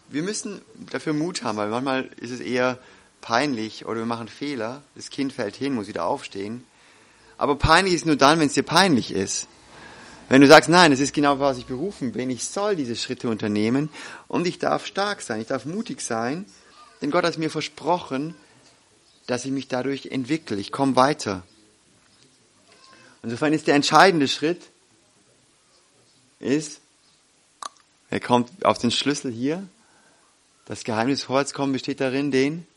[0.08, 2.78] Wir müssen dafür Mut haben, weil manchmal ist es eher
[3.22, 4.82] peinlich oder wir machen Fehler.
[4.94, 6.66] Das Kind fällt hin, muss wieder aufstehen.
[7.42, 9.48] Aber peinlich ist nur dann, wenn es dir peinlich ist.
[10.28, 13.28] Wenn du sagst, nein, es ist genau, was ich berufen bin, ich soll diese Schritte
[13.28, 13.90] unternehmen
[14.28, 16.46] und ich darf stark sein, ich darf mutig sein,
[17.00, 18.36] denn Gott hat mir versprochen,
[19.26, 21.42] dass ich mich dadurch entwickle, ich komme weiter.
[23.24, 24.60] Insofern ist der entscheidende Schritt,
[26.38, 26.80] ist,
[28.08, 29.66] er kommt auf den Schlüssel hier,
[30.66, 32.68] das Geheimnis kommen besteht darin, den,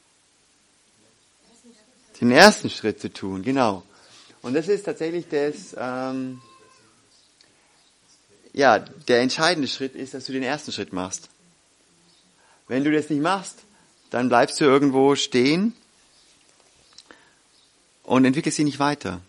[2.19, 3.83] den ersten Schritt zu tun, genau.
[4.45, 6.39] Und das ist tatsächlich das, ähm,
[8.53, 11.29] ja, der entscheidende Schritt ist, dass du den ersten Schritt machst.
[12.67, 13.63] Wenn du das nicht machst,
[14.11, 15.73] dann bleibst du irgendwo stehen
[18.03, 19.19] und entwickelst dich nicht weiter.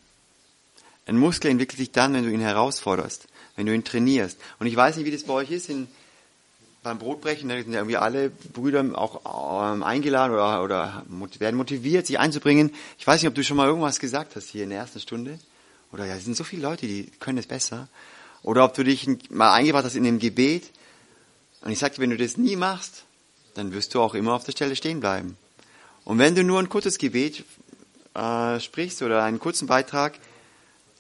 [1.07, 3.27] Ein Muskel entwickelt sich dann, wenn du ihn herausforderst,
[3.57, 4.37] wenn du ihn trainierst.
[4.59, 5.71] Und ich weiß nicht, wie das bei euch ist.
[5.71, 5.89] In,
[6.87, 11.03] beim Brotbrechen sind ja irgendwie alle Brüder auch ähm, eingeladen oder, oder
[11.41, 12.73] werden motiviert, sich einzubringen.
[12.97, 15.41] Ich weiß nicht, ob du schon mal irgendwas gesagt hast hier in der ersten Stunde.
[15.91, 17.89] Oder ja, es sind so viele Leute, die können es besser.
[18.45, 20.71] Oder ob du dich mal eingebracht hast in dem Gebet.
[21.63, 23.03] Und ich sagte, wenn du das nie machst,
[23.55, 25.37] dann wirst du auch immer auf der Stelle stehen bleiben.
[26.05, 27.43] Und wenn du nur ein kurzes Gebet
[28.15, 30.21] äh, sprichst oder einen kurzen Beitrag,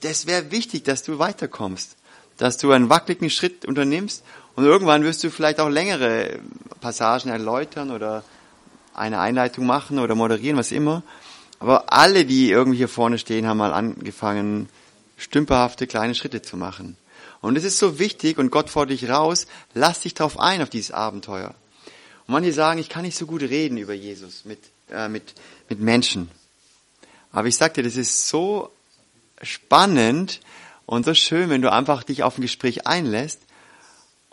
[0.00, 1.94] das wäre wichtig, dass du weiterkommst,
[2.38, 4.24] dass du einen wackeligen Schritt unternimmst
[4.56, 6.38] und irgendwann wirst du vielleicht auch längere
[6.80, 8.24] Passagen erläutern oder
[8.94, 11.02] eine Einleitung machen oder moderieren, was immer.
[11.58, 14.70] Aber alle, die irgendwie hier vorne stehen, haben mal angefangen,
[15.18, 16.96] stümperhafte kleine Schritte zu machen.
[17.42, 20.70] Und es ist so wichtig und Gott fordert dich raus, lass dich drauf ein, auf
[20.70, 21.54] dieses Abenteuer.
[22.26, 24.58] Und manche sagen, ich kann nicht so gut reden über Jesus mit,
[24.90, 25.34] äh, mit,
[25.68, 26.30] mit Menschen.
[27.30, 28.70] Aber ich sag dir, das ist so
[29.42, 30.40] spannend
[30.86, 33.40] und so schön, wenn du einfach dich auf ein Gespräch einlässt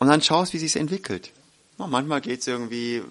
[0.03, 1.31] und dann schaust, wie sich entwickelt.
[1.79, 3.01] Ja, manchmal geht's irgendwie,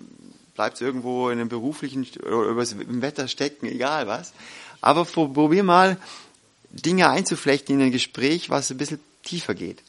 [0.54, 4.34] bleibt irgendwo in einem beruflichen oder im Wetter stecken, egal was.
[4.82, 5.96] Aber probier mal,
[6.68, 9.82] Dinge einzuflechten in ein Gespräch, was ein bisschen tiefer geht.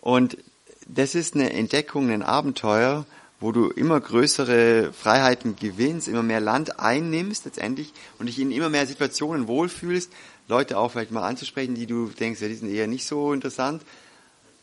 [0.00, 0.38] Und
[0.86, 3.04] das ist eine Entdeckung, ein Abenteuer,
[3.40, 8.68] wo du immer größere Freiheiten gewinnst, immer mehr Land einnimmst letztendlich und dich in immer
[8.68, 10.12] mehr Situationen wohlfühlst,
[10.46, 13.82] Leute auch vielleicht mal anzusprechen, die du denkst, ja, die sind eher nicht so interessant.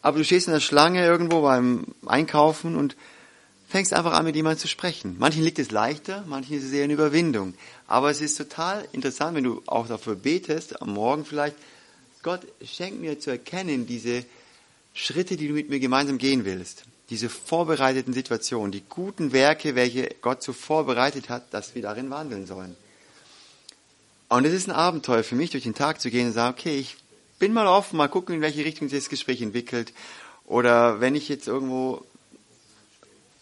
[0.02, 2.96] Aber du stehst in der Schlange irgendwo beim Einkaufen und
[3.68, 5.16] fängst einfach an, mit jemandem zu sprechen.
[5.18, 7.54] Manchen liegt es leichter, manchen ist es eher eine Überwindung.
[7.88, 11.56] Aber es ist total interessant, wenn du auch dafür betest, am Morgen vielleicht,
[12.22, 14.26] Gott, schenk mir zu erkennen diese
[14.94, 16.84] Schritte, die du mit mir gemeinsam gehen willst.
[17.10, 22.48] Diese vorbereiteten Situationen, die guten Werke, welche Gott so vorbereitet hat, dass wir darin wandeln
[22.48, 22.76] sollen.
[24.30, 26.78] Und es ist ein Abenteuer für mich, durch den Tag zu gehen und sagen, okay,
[26.78, 26.98] ich
[27.42, 29.94] bin mal offen, mal gucken, in welche Richtung sich das Gespräch entwickelt.
[30.46, 32.06] Oder wenn ich jetzt irgendwo,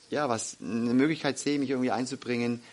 [0.09, 2.63] ja, was, eine Möglichkeit sehe, mich irgendwie einzubringen,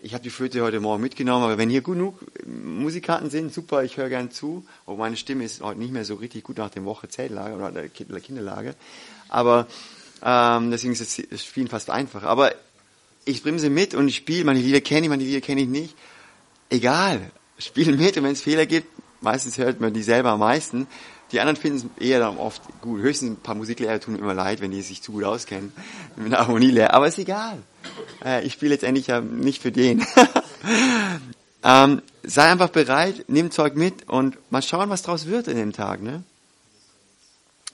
[0.00, 3.96] ich habe die Flöte heute Morgen mitgenommen, aber wenn hier genug Musikanten sind, super, ich
[3.96, 4.66] höre gern zu.
[4.86, 7.70] Oh, meine Stimme ist heute nicht mehr so richtig gut nach dem Woche Zeltlager oder
[7.70, 8.74] der Kinderlage.
[9.28, 9.68] Aber
[10.22, 12.24] ähm, deswegen ist das Spielen fast einfach.
[12.24, 12.52] Aber
[13.24, 14.44] ich sie mit und ich spiele.
[14.44, 15.94] Meine Lieder kenne ich, meine Lieder kenne ich nicht.
[16.70, 18.88] Egal, spiele mit und wenn es Fehler gibt,
[19.20, 20.86] meistens hört man die selber am meisten.
[21.32, 23.00] Die anderen finden es eher dann oft gut.
[23.00, 25.72] Höchstens ein paar Musiklehrer tun mir immer leid, wenn die sich zu gut auskennen
[26.16, 26.94] mit der Harmonielehre.
[26.94, 27.58] Aber ist egal.
[28.24, 30.06] Äh, ich spiele letztendlich ja nicht für den.
[31.64, 35.72] ähm, sei einfach bereit, nimm Zeug mit und mal schauen, was draus wird in dem
[35.72, 36.00] Tag.
[36.00, 36.22] Ne?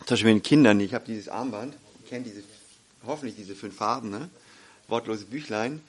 [0.06, 0.80] Zum Beispiel mit den Kindern.
[0.80, 1.74] Ich habe dieses Armband.
[2.04, 2.42] Ich kenne diese,
[3.06, 4.10] hoffentlich diese fünf Farben.
[4.10, 4.30] Ne?
[4.88, 5.82] Wortlose Büchlein.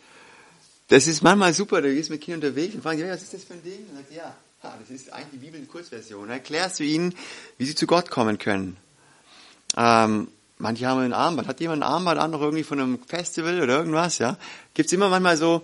[0.90, 1.82] Das ist manchmal super.
[1.82, 3.80] Du gehst mit Kindern unterwegs und fragen sie, was ist das für ein Ding?
[3.90, 6.30] Und sagst, ja, Ah, das ist eigentlich die Bibel in Kurzversion.
[6.30, 7.14] Erklärst du ihnen,
[7.58, 8.78] wie sie zu Gott kommen können.
[9.76, 11.50] Ähm, manche haben ein Armband.
[11.50, 14.20] Hat jemand ein Armband an, noch irgendwie von einem Festival oder irgendwas?
[14.20, 14.38] Ja,
[14.74, 15.64] gibt's immer manchmal so.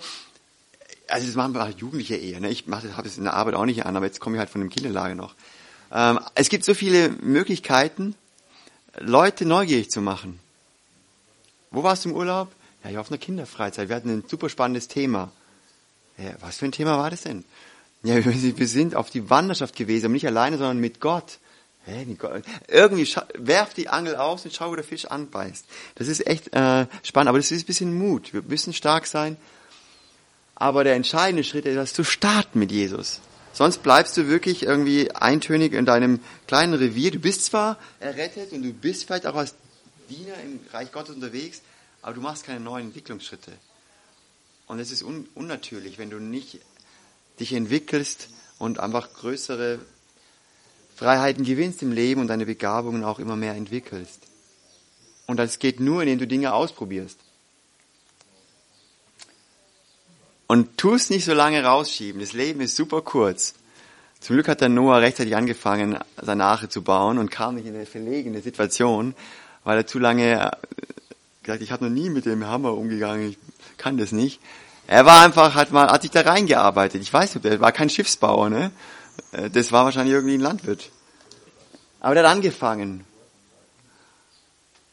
[1.07, 2.41] Also das machen wir Jugendliche eher.
[2.41, 2.49] Ne?
[2.49, 4.59] Ich habe es in der Arbeit auch nicht an, aber jetzt komme ich halt von
[4.59, 5.33] dem Kinderlager noch.
[5.93, 8.15] Ähm, es gibt so viele Möglichkeiten,
[8.97, 10.41] Leute neugierig zu machen.
[11.71, 12.51] Wo warst du im Urlaub?
[12.83, 13.87] Ja, ich war auf einer Kinderfreizeit.
[13.87, 15.31] Wir hatten ein super spannendes Thema.
[16.17, 17.45] Ja, was für ein Thema war das denn?
[18.03, 21.39] Ja, wir sind auf die Wanderschaft gewesen, aber nicht alleine, sondern mit Gott.
[22.67, 25.65] Irgendwie werf die Angel aus und schau, wo der Fisch anbeißt.
[25.95, 28.33] Das ist echt äh, spannend, aber das ist ein bisschen Mut.
[28.33, 29.37] Wir müssen stark sein.
[30.55, 33.21] Aber der entscheidende Schritt ist, dass zu starten mit Jesus.
[33.53, 37.11] Sonst bleibst du wirklich irgendwie eintönig in deinem kleinen Revier.
[37.11, 39.55] Du bist zwar errettet und du bist vielleicht auch als
[40.09, 41.61] Diener im Reich Gottes unterwegs,
[42.01, 43.51] aber du machst keine neuen Entwicklungsschritte.
[44.67, 46.59] Und es ist un unnatürlich, wenn du nicht
[47.39, 49.79] dich entwickelst und einfach größere
[50.95, 54.19] Freiheiten gewinnst im Leben und deine Begabungen auch immer mehr entwickelst.
[55.27, 57.19] Und das geht nur, indem du Dinge ausprobierst.
[60.47, 62.19] Und tu es nicht so lange rausschieben.
[62.19, 63.53] Das Leben ist super kurz.
[64.19, 67.75] Zum Glück hat der Noah rechtzeitig angefangen, seine Arche zu bauen und kam nicht in
[67.75, 69.15] eine verlegene Situation,
[69.63, 70.51] weil er zu lange äh,
[71.43, 73.37] gesagt, ich habe noch nie mit dem Hammer umgegangen, ich
[73.77, 74.41] kann das nicht.
[74.91, 76.99] Er war einfach, hat mal, hat sich da reingearbeitet.
[77.03, 78.71] Ich weiß nicht, er war kein Schiffsbauer, ne?
[79.31, 80.89] Äh, das war wahrscheinlich irgendwie ein Landwirt.
[81.99, 83.05] Aber der hat angefangen.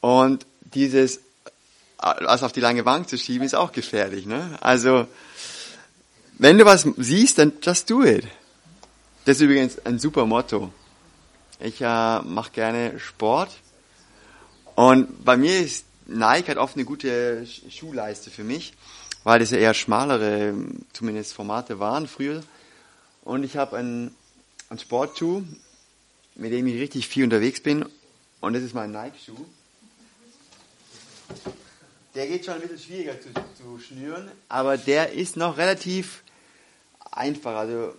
[0.02, 1.20] Und dieses,
[1.96, 4.58] was auf die lange Bank zu schieben, ist auch gefährlich, ne?
[4.60, 5.08] Also,
[6.36, 8.26] wenn du was siehst, dann just do it.
[9.24, 10.74] Das ist übrigens ein super Motto.
[11.58, 13.50] Ich äh, mache gerne Sport.
[14.74, 18.74] Und bei mir ist Nike hat oft eine gute Schuhleiste für mich,
[19.26, 20.54] weil das ja eher schmalere,
[20.92, 22.44] zumindest Formate waren früher.
[23.24, 24.14] Und ich habe einen,
[24.70, 25.42] einen Sportschuh,
[26.36, 27.84] mit dem ich richtig viel unterwegs bin.
[28.40, 29.44] Und das ist mein Nike-Schuh.
[32.14, 36.22] Der geht schon ein bisschen schwieriger zu, zu schnüren, aber der ist noch relativ
[37.10, 37.56] einfach.
[37.56, 37.94] Also,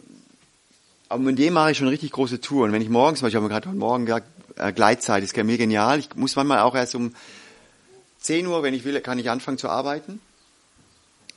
[1.10, 2.72] aber mit dem mache ich schon richtig große Touren.
[2.72, 5.58] Wenn ich morgens, weil ich habe mir gerade heute Morgen gesagt, äh, Gleitzeit ist mir
[5.58, 6.00] genial.
[6.00, 7.14] Ich muss manchmal auch erst um
[8.22, 10.22] 10 Uhr, wenn ich will, kann ich anfangen zu arbeiten.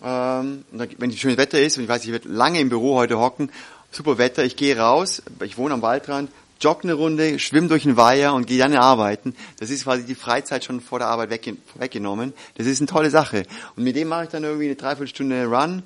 [0.03, 3.51] Ähm, wenn schönes Wetter ist und ich weiß, ich werde lange im Büro heute hocken,
[3.91, 7.97] super Wetter, ich gehe raus, ich wohne am Waldrand, jogge eine Runde, schwimme durch den
[7.97, 9.35] Weiher und gehe dann arbeiten.
[9.59, 11.31] Das ist quasi die Freizeit schon vor der Arbeit
[11.75, 12.35] weggenommen.
[12.57, 13.45] Das ist eine tolle Sache.
[13.77, 15.83] Und mit dem mache ich dann irgendwie eine Dreiviertelstunde Run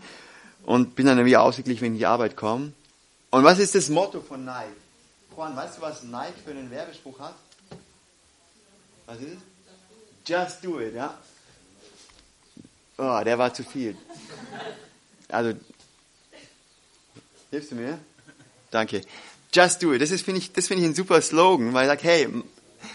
[0.64, 2.72] und bin dann wieder ausgeglichen, wenn ich in die Arbeit komme.
[3.31, 4.68] Und was ist das Motto von Nike?
[5.37, 7.35] Juan, weißt du, was Nike für einen Werbespruch hat?
[9.07, 9.38] Was ist es?
[10.27, 11.14] Just do it, ja?
[12.97, 13.97] Oh, der war zu viel.
[15.29, 15.55] Also,
[17.51, 17.99] hilfst du mir?
[18.71, 19.03] Danke.
[19.53, 20.01] Just do it.
[20.01, 22.29] Das finde ich, das finde ich ein super Slogan, weil er sagt, hey,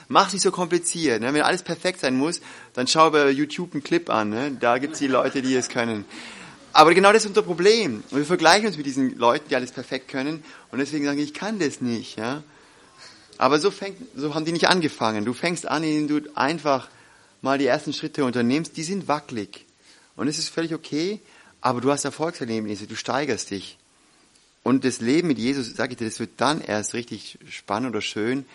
[0.07, 1.21] mach nicht so kompliziert.
[1.21, 1.33] Ne?
[1.33, 2.41] Wenn alles perfekt sein muss,
[2.73, 4.29] dann schau bei YouTube einen Clip an.
[4.29, 4.57] Ne?
[4.59, 6.05] Da gibt's die Leute, die es können.
[6.71, 8.03] Aber genau das ist unser Problem.
[8.11, 10.43] Und wir vergleichen uns mit diesen Leuten, die alles perfekt können.
[10.71, 12.17] Und deswegen sagen, ich kann das nicht.
[12.17, 12.43] Ja?
[13.37, 15.25] Aber so, fängt, so haben die nicht angefangen.
[15.25, 16.89] Du fängst an, indem du einfach
[17.41, 19.65] mal die ersten Schritte unternimmst, die sind wackelig.
[20.19, 21.21] Und es ist völlig okay,
[21.61, 23.77] aber du hast Erfolgserlebnisse, du steigerst dich.
[24.63, 28.01] Und das Leben mit Jesus, sage ich dir, das wird dann erst richtig spannend oder
[28.01, 28.45] schön.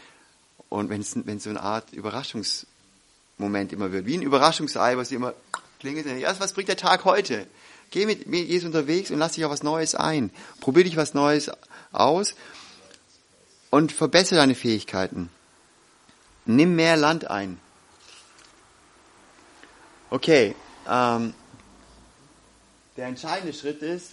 [0.68, 5.10] Und wenn es, wenn es so eine Art Überraschungsmoment immer wird, wie ein Überraschungsei, was
[5.10, 5.32] immer
[5.80, 7.46] klingelt, ja, was bringt der Tag heute?
[7.90, 10.30] Geh mit, mit Jesus unterwegs und lass dich auf was Neues ein.
[10.60, 11.50] Probier dich was Neues
[11.92, 12.34] aus
[13.70, 15.30] und verbessere deine Fähigkeiten.
[16.44, 17.58] Nimm mehr Land ein.
[20.10, 20.54] Okay,
[20.86, 21.32] ähm,
[22.96, 24.12] der entscheidende Schritt ist,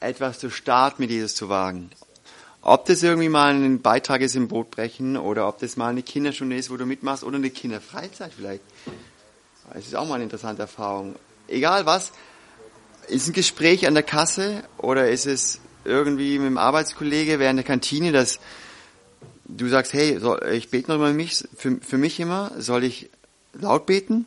[0.00, 1.90] etwas zu starten mit Jesus zu wagen.
[2.62, 6.56] Ob das irgendwie mal ein Beitrag ist im Brotbrechen oder ob das mal eine Kinderstunde
[6.56, 8.62] ist, wo du mitmachst oder eine Kinderfreizeit vielleicht.
[9.72, 11.16] Das ist auch mal eine interessante Erfahrung.
[11.48, 12.12] Egal was,
[13.08, 17.64] ist ein Gespräch an der Kasse oder ist es irgendwie mit dem Arbeitskollege während der
[17.64, 18.40] Kantine, dass
[19.46, 20.20] du sagst, hey,
[20.52, 23.10] ich bete noch immer mich, für, für mich immer, soll ich
[23.54, 24.26] laut beten?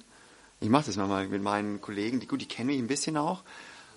[0.63, 3.43] Ich mache das manchmal mit meinen Kollegen, die gut, die kennen mich ein bisschen auch.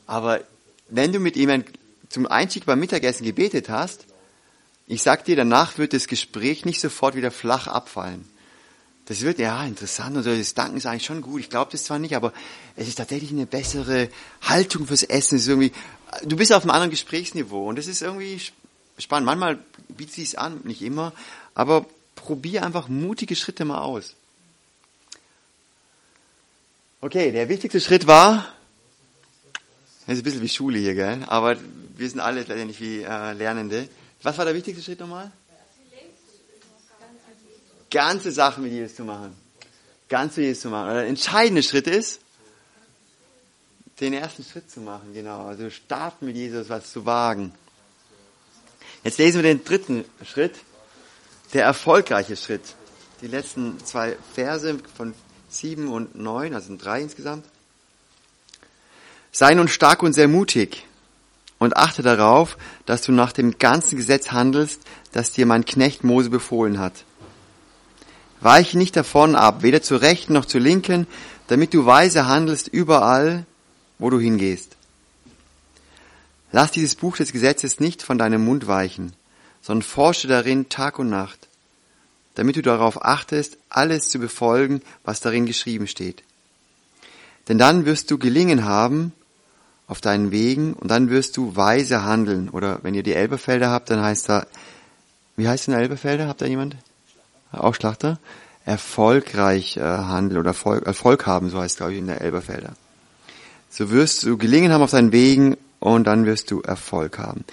[0.09, 0.40] Aber
[0.88, 1.72] wenn du mit jemandem
[2.09, 4.05] zum Einstieg beim Mittagessen gebetet hast,
[4.88, 8.29] ich sag dir, danach wird das Gespräch nicht sofort wieder flach abfallen.
[9.05, 11.38] Das wird, ja, interessant, oder das Danken ist eigentlich schon gut.
[11.38, 12.33] Ich glaube das zwar nicht, aber
[12.74, 14.09] es ist tatsächlich eine bessere
[14.42, 15.37] Haltung fürs Essen.
[15.37, 15.70] Es ist irgendwie,
[16.24, 18.40] du bist auf einem anderen Gesprächsniveau und das ist irgendwie
[18.98, 19.26] spannend.
[19.26, 21.12] Manchmal bietet sich an, nicht immer,
[21.55, 24.16] aber probier einfach mutige Schritte mal aus.
[27.07, 28.53] Okay, der wichtigste Schritt war,
[30.07, 31.23] das ist ein bisschen wie Schule hier, gell?
[31.29, 31.57] Aber
[31.97, 33.88] wir sind alle leider nicht wie äh, Lernende.
[34.25, 35.31] Was war der wichtigste Schritt nochmal?
[37.92, 39.37] Ganze Sachen mit Jesus zu machen.
[40.09, 40.95] Ganze Jesus zu machen.
[40.95, 42.23] der entscheidende Schritt ist,
[44.01, 45.47] den ersten Schritt zu machen, genau.
[45.47, 47.55] Also starten mit Jesus, was zu wagen.
[49.05, 50.57] Jetzt lesen wir den dritten Schritt,
[51.53, 52.64] der erfolgreiche Schritt.
[53.23, 55.14] Die letzten zwei Verse von
[55.48, 57.44] 7 und 9, also sind drei insgesamt.
[59.32, 60.87] Sei nun stark und sehr mutig
[61.59, 64.80] und achte darauf, dass du nach dem ganzen Gesetz handelst,
[65.12, 67.04] das dir mein Knecht Mose befohlen hat.
[68.40, 71.06] Weiche nicht davon ab, weder zur rechten noch zur linken,
[71.48, 73.46] damit du weise handelst überall,
[73.98, 74.76] wo du hingehst.
[76.52, 79.12] Lass dieses Buch des Gesetzes nicht von deinem Mund weichen,
[79.62, 81.48] sondern forsche darin Tag und Nacht,
[82.37, 86.22] damit du darauf achtest, alles zu befolgen, was darin geschrieben steht.
[87.49, 89.12] Denn dann wirst du gelingen haben
[89.88, 92.49] auf deinen Wegen und dann wirst du weise handeln.
[92.49, 94.46] Oder wenn ihr die Elberfelder habt, dann heißt da
[95.37, 96.29] wie heißt denn der Elberfelder?
[96.29, 96.77] Habt ihr jemand?
[97.53, 98.18] Auch Schlachter?
[98.64, 102.72] Erfolgreich äh, handeln oder Erfolg, Erfolg haben, so heißt glaube ich in der Elberfelder.
[103.70, 107.44] So wirst du gelingen haben auf deinen Wegen und dann wirst du Erfolg haben.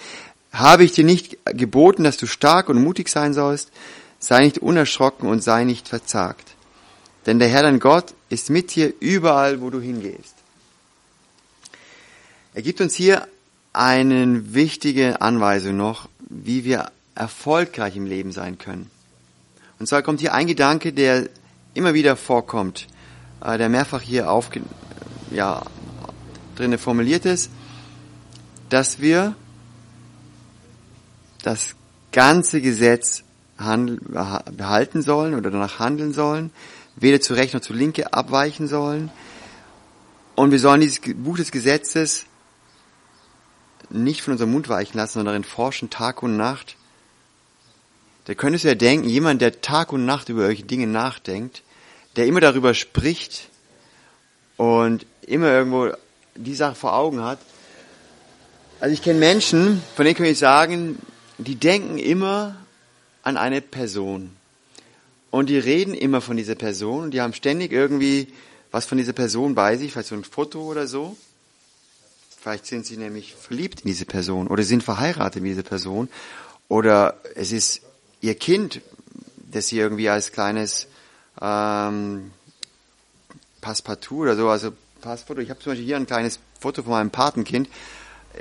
[0.52, 3.70] Habe ich dir nicht geboten, dass du stark und mutig sein sollst?
[4.24, 6.54] Sei nicht unerschrocken und sei nicht verzagt.
[7.26, 10.34] Denn der Herr dein Gott ist mit dir überall, wo du hingehst.
[12.54, 13.28] Er gibt uns hier
[13.74, 18.90] eine wichtige Anweisung noch, wie wir erfolgreich im Leben sein können.
[19.78, 21.28] Und zwar kommt hier ein Gedanke, der
[21.74, 22.86] immer wieder vorkommt,
[23.42, 24.48] äh, der mehrfach hier auf,
[25.32, 25.62] ja,
[26.56, 27.50] drinnen formuliert ist,
[28.70, 29.36] dass wir
[31.42, 31.74] das
[32.10, 33.23] ganze Gesetz
[33.56, 36.50] behalten sollen oder danach handeln sollen,
[36.96, 39.10] weder zu rechts noch zu linke abweichen sollen.
[40.34, 42.26] Und wir sollen dieses Buch des Gesetzes
[43.90, 46.76] nicht von unserem Mund weichen lassen, sondern darin forschen Tag und Nacht.
[48.24, 51.62] Da könntest du ja denken, jemand, der Tag und Nacht über solche Dinge nachdenkt,
[52.16, 53.48] der immer darüber spricht
[54.56, 55.90] und immer irgendwo
[56.34, 57.38] die Sache vor Augen hat.
[58.80, 60.98] Also ich kenne Menschen, von denen kann ich sagen,
[61.38, 62.56] die denken immer
[63.24, 64.30] an eine Person.
[65.30, 68.28] Und die reden immer von dieser Person und die haben ständig irgendwie
[68.70, 71.16] was von dieser Person bei sich, vielleicht so ein Foto oder so.
[72.40, 76.08] Vielleicht sind sie nämlich verliebt in diese Person oder sind verheiratet mit dieser Person
[76.68, 77.82] oder es ist
[78.20, 78.80] ihr Kind,
[79.50, 80.86] das sie irgendwie als kleines
[81.40, 82.30] ähm,
[83.60, 85.40] Passepartout oder so, also Passfoto.
[85.40, 87.68] Ich habe zum Beispiel hier ein kleines Foto von meinem Patenkind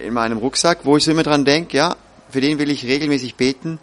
[0.03, 1.95] in meinem Rucksack, wo ich so immer dran denke, ja,
[2.29, 3.79] für den will ich regelmäßig beten.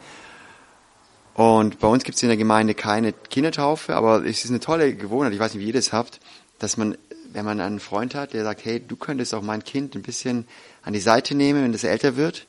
[1.40, 4.94] Und bei uns gibt es in der Gemeinde keine Kindertaufe, aber es ist eine tolle
[4.94, 6.20] Gewohnheit, ich weiß nicht, wie ihr das habt,
[6.58, 6.98] dass man,
[7.32, 10.46] wenn man einen Freund hat, der sagt, hey, du könntest auch mein Kind ein bisschen
[10.82, 12.46] an die Seite nehmen, wenn das älter wird,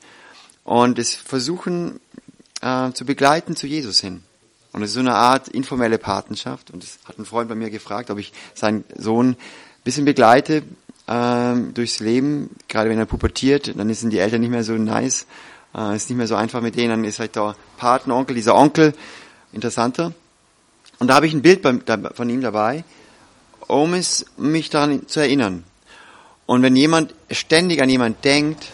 [0.65, 2.01] und es versuchen
[2.61, 4.23] äh, zu begleiten zu Jesus hin.
[4.73, 6.69] Und es ist so eine Art informelle Patenschaft.
[6.69, 9.37] Und es hat ein Freund bei mir gefragt, ob ich seinen Sohn
[9.85, 10.63] bisschen begleite
[11.07, 15.27] ähm, durchs Leben, gerade wenn er pubertiert, dann sind die Eltern nicht mehr so nice,
[15.75, 18.93] äh, ist nicht mehr so einfach mit denen, dann ist halt der Patenonkel, dieser Onkel
[19.53, 20.13] interessanter.
[20.99, 22.83] Und da habe ich ein Bild bei, da, von ihm dabei,
[23.67, 25.63] um es mich daran zu erinnern.
[26.45, 28.67] Und wenn jemand ständig an jemand denkt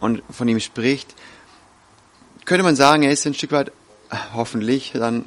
[0.00, 1.14] und von ihm spricht,
[2.44, 3.72] könnte man sagen, er ist ein Stück weit
[4.34, 5.24] hoffentlich dann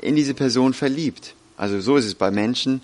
[0.00, 1.34] in diese Person verliebt.
[1.56, 2.80] Also so ist es bei Menschen,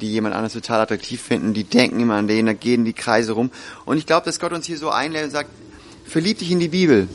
[0.00, 3.32] die jemand anderes total attraktiv finden, die denken immer an den, da gehen die Kreise
[3.32, 3.50] rum.
[3.84, 5.50] Und ich glaube, dass Gott uns hier so einlädt und sagt,
[6.06, 7.08] verlieb dich in die Bibel,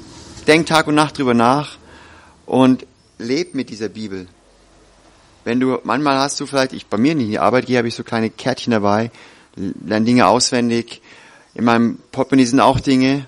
[0.48, 1.78] denk Tag und Nacht drüber nach
[2.46, 2.86] und
[3.18, 4.28] leb mit dieser Bibel.
[5.44, 7.88] Wenn du, manchmal hast du vielleicht, ich bei mir nicht in die Arbeit gehe, habe
[7.88, 9.12] ich so kleine Kärtchen dabei,
[9.56, 11.02] lerne Dinge auswendig.
[11.56, 13.28] In meinem Portemonnaie sind auch Dinge.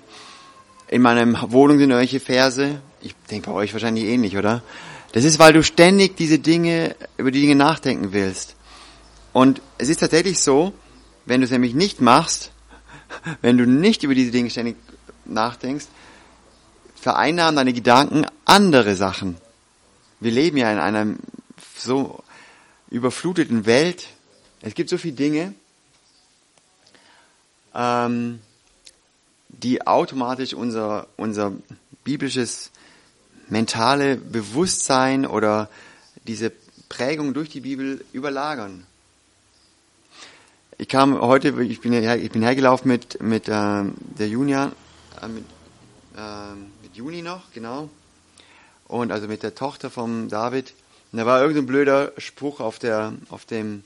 [0.88, 2.80] In meiner Wohnung sind irgendwelche Verse.
[3.00, 4.62] Ich denke bei euch wahrscheinlich ähnlich, oder?
[5.12, 8.56] Das ist, weil du ständig diese Dinge, über die Dinge nachdenken willst.
[9.32, 10.72] Und es ist tatsächlich so,
[11.26, 12.52] wenn du es nämlich nicht machst,
[13.42, 14.76] wenn du nicht über diese Dinge ständig
[15.26, 15.86] nachdenkst,
[16.94, 19.36] vereinnahmen deine Gedanken andere Sachen.
[20.20, 21.14] Wir leben ja in einer
[21.76, 22.22] so
[22.90, 24.08] überfluteten Welt.
[24.62, 25.54] Es gibt so viele Dinge,
[27.74, 28.40] ähm,
[29.48, 31.52] die automatisch unser, unser
[32.04, 32.70] biblisches
[33.48, 35.68] mentale Bewusstsein oder
[36.26, 36.52] diese
[36.88, 38.86] Prägung durch die Bibel überlagern.
[40.78, 43.82] Ich kam heute, ich bin, ich bin hergelaufen mit, mit äh,
[44.18, 44.72] der Junia,
[45.28, 45.44] mit,
[46.16, 47.88] äh, mit Juni noch, genau.
[48.86, 50.74] Und also mit der Tochter vom David.
[51.12, 53.82] Und da war irgendein blöder Spruch auf der, auf dem,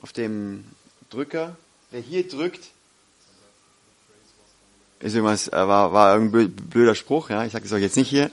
[0.00, 0.64] auf dem
[1.10, 1.56] Drücker.
[1.90, 2.70] Wer hier drückt,
[5.00, 7.44] ist irgendwas, äh, war, war irgendein blöder Spruch, ja.
[7.44, 8.30] Ich sage es euch jetzt nicht hier.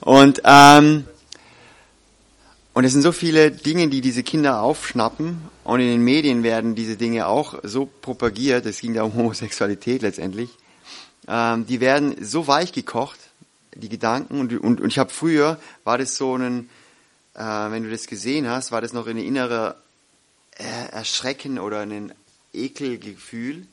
[0.00, 1.04] Und, ähm,
[2.74, 6.74] und es sind so viele Dinge, die diese Kinder aufschnappen und in den Medien werden
[6.74, 10.50] diese Dinge auch so propagiert, es ging ja um Homosexualität letztendlich,
[11.28, 13.18] ähm, die werden so weich gekocht,
[13.74, 14.40] die Gedanken.
[14.40, 16.68] Und, und, und ich habe früher, war das so ein,
[17.34, 19.76] äh, wenn du das gesehen hast, war das noch eine innere
[20.58, 22.12] äh, Erschrecken oder ein
[22.52, 23.66] Ekelgefühl.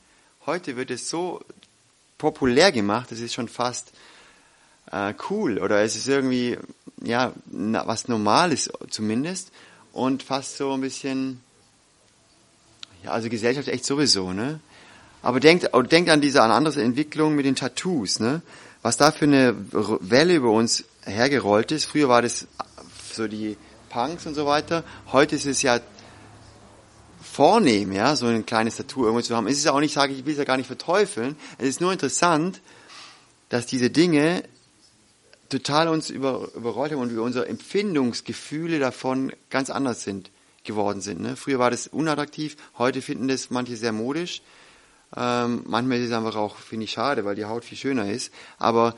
[0.46, 1.40] Heute wird es so
[2.18, 3.92] populär gemacht, es ist schon fast
[4.90, 6.58] äh, cool oder es ist irgendwie
[7.02, 9.52] ja na, was Normales zumindest
[9.92, 11.40] und fast so ein bisschen
[13.04, 14.60] ja also Gesellschaft echt sowieso ne
[15.22, 18.42] aber denkt denkt an diese an andere Entwicklung mit den Tattoos ne
[18.82, 22.46] was da für eine Welle über uns hergerollt ist früher war das
[23.12, 23.56] so die
[23.88, 25.80] Punks und so weiter heute ist es ja
[27.22, 30.12] vornehm ja so ein kleines Tattoo irgendwo zu haben es ist ja auch nicht sage
[30.12, 32.60] ich will es ja gar nicht verteufeln es ist nur interessant
[33.50, 34.44] dass diese Dinge
[35.50, 40.30] total uns über, überrollt haben und wir unsere Empfindungsgefühle davon ganz anders sind
[40.64, 41.20] geworden sind.
[41.20, 41.36] Ne?
[41.36, 44.42] Früher war das unattraktiv, heute finden das manche sehr modisch.
[45.16, 48.32] Ähm, manchmal ist es einfach auch, finde ich, schade, weil die Haut viel schöner ist.
[48.58, 48.94] Aber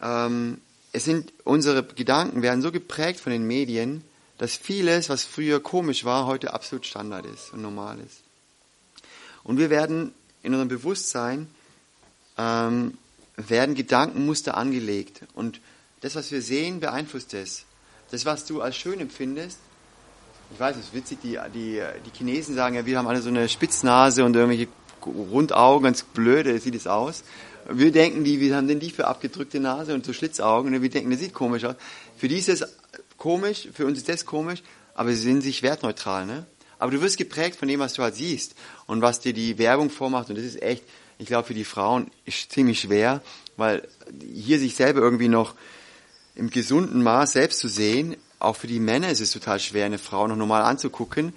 [0.00, 0.60] ähm,
[0.92, 4.02] es sind unsere Gedanken werden so geprägt von den Medien,
[4.38, 8.22] dass vieles, was früher komisch war, heute absolut Standard ist und normal ist.
[9.42, 10.12] Und wir werden
[10.42, 11.48] in unserem Bewusstsein
[12.36, 12.96] ähm,
[13.36, 15.60] werden Gedankenmuster angelegt und
[16.00, 17.64] das, was wir sehen, beeinflusst es.
[18.10, 19.58] Das, was du als schön empfindest,
[20.52, 23.28] ich weiß, es ist witzig, die, die, die Chinesen sagen ja, wir haben alle so
[23.28, 24.68] eine Spitznase und irgendwelche
[25.06, 27.24] Rundaugen, ganz blöde sieht es aus.
[27.70, 30.88] Wir denken, die, wir haben denn die für abgedrückte Nase und so Schlitzaugen und wir
[30.88, 31.74] denken, das sieht komisch aus.
[32.16, 32.64] Für die ist es
[33.18, 34.62] komisch, für uns ist das komisch,
[34.94, 36.46] aber sie sind sich wertneutral, ne?
[36.78, 38.54] Aber du wirst geprägt von dem, was du halt siehst
[38.86, 40.84] und was dir die Werbung vormacht und das ist echt,
[41.18, 43.20] ich glaube, für die Frauen ist ziemlich schwer,
[43.56, 43.86] weil
[44.32, 45.54] hier sich selber irgendwie noch
[46.36, 49.98] im gesunden Maß selbst zu sehen, auch für die Männer ist es total schwer, eine
[49.98, 51.32] Frau noch normal anzugucken,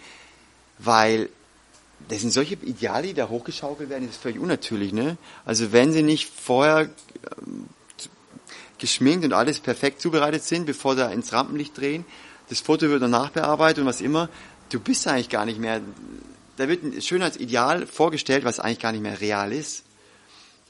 [0.77, 1.29] weil
[2.07, 4.93] das sind solche Ideale, die da hochgeschaukelt werden, das ist völlig unnatürlich.
[4.93, 5.17] Ne?
[5.45, 6.89] Also wenn sie nicht vorher
[7.37, 7.65] ähm,
[8.77, 12.05] geschminkt und alles perfekt zubereitet sind, bevor sie ins Rampenlicht drehen,
[12.49, 14.29] das Foto wird dann nachbearbeitet und was immer,
[14.69, 15.81] du bist eigentlich gar nicht mehr,
[16.57, 19.83] da wird ein Schönheitsideal vorgestellt, was eigentlich gar nicht mehr real ist.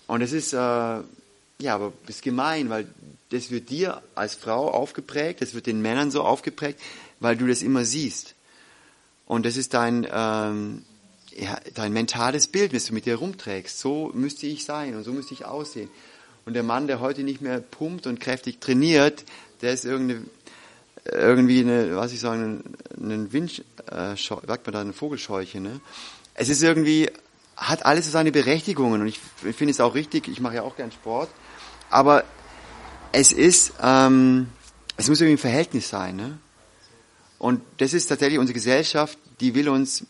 [0.08, 1.04] Und es ist, äh, ja,
[1.68, 2.88] aber das ist gemein, weil
[3.30, 6.80] das wird dir als Frau aufgeprägt, das wird den Männern so aufgeprägt,
[7.20, 8.36] weil du das immer siehst.
[9.26, 10.84] Und das ist dein, ähm,
[11.38, 13.80] ja, dein mentales Bild, das du mit dir rumträgst.
[13.80, 15.90] So müsste ich sein und so müsste ich aussehen.
[16.46, 19.24] Und der Mann, der heute nicht mehr pumpt und kräftig trainiert,
[19.62, 20.26] der ist irgendeine,
[21.06, 22.64] irgendwie eine, was ich sagen,
[23.00, 25.60] einen Wind, äh, sagt man da, eine Vogelscheuche.
[25.60, 25.80] Ne?
[26.34, 27.10] Es ist irgendwie,
[27.56, 30.62] hat alles so seine Berechtigungen und ich, ich finde es auch richtig, ich mache ja
[30.64, 31.30] auch gern Sport,
[31.90, 32.24] aber
[33.12, 34.48] es ist, ähm,
[34.98, 36.16] es muss irgendwie ein Verhältnis sein.
[36.16, 36.40] Ne?
[37.38, 40.06] Und das ist tatsächlich unsere Gesellschaft, die will uns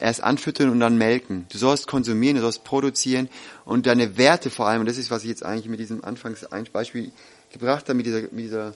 [0.00, 1.46] erst anfüttern und dann melken.
[1.50, 3.28] Du sollst konsumieren, du sollst produzieren
[3.64, 7.12] und deine Werte vor allem, und das ist, was ich jetzt eigentlich mit diesem Anfangsbeispiel
[7.52, 8.74] gebracht habe, mit dieser, mit dieser,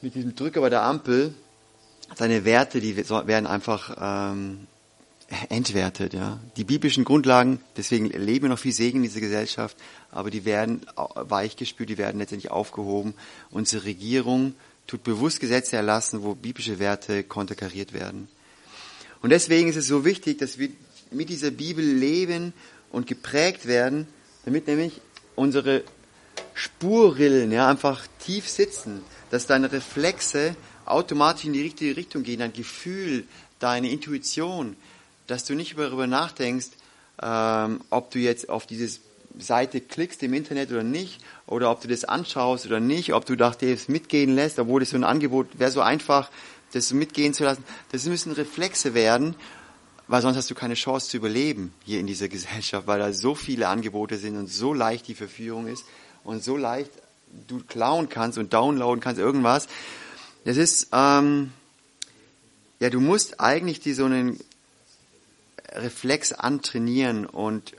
[0.00, 1.34] mit diesem Drücker bei der Ampel,
[2.16, 4.66] deine Werte, die werden einfach ähm,
[5.48, 6.14] entwertet.
[6.14, 6.40] Ja.
[6.56, 9.76] Die biblischen Grundlagen, deswegen leben wir noch viel Segen in dieser Gesellschaft,
[10.10, 13.14] aber die werden weichgespült, die werden letztendlich aufgehoben.
[13.50, 14.54] Unsere Regierung
[14.86, 18.28] tut bewusst Gesetze erlassen, wo biblische Werte konterkariert werden.
[19.22, 20.70] Und deswegen ist es so wichtig, dass wir
[21.10, 22.52] mit dieser Bibel leben
[22.90, 24.06] und geprägt werden,
[24.44, 25.00] damit nämlich
[25.36, 25.82] unsere
[26.54, 32.52] Spurrillen ja, einfach tief sitzen, dass deine Reflexe automatisch in die richtige Richtung gehen, dein
[32.52, 33.24] Gefühl,
[33.58, 34.76] deine Intuition,
[35.26, 36.70] dass du nicht darüber nachdenkst,
[37.22, 38.98] ähm, ob du jetzt auf diese
[39.38, 43.36] Seite klickst im Internet oder nicht, oder ob du das anschaust oder nicht, ob du
[43.36, 46.30] das mitgehen lässt, obwohl das so ein Angebot wäre so einfach,
[46.72, 47.64] das mitgehen zu lassen.
[47.92, 49.34] Das müssen Reflexe werden,
[50.08, 53.34] weil sonst hast du keine Chance zu überleben hier in dieser Gesellschaft, weil da so
[53.34, 55.84] viele Angebote sind und so leicht die Verführung ist
[56.24, 56.90] und so leicht
[57.46, 59.68] du klauen kannst und downloaden kannst irgendwas.
[60.44, 61.52] Das ist, ähm,
[62.80, 64.40] ja, du musst eigentlich die so einen
[65.72, 67.74] Reflex antrainieren und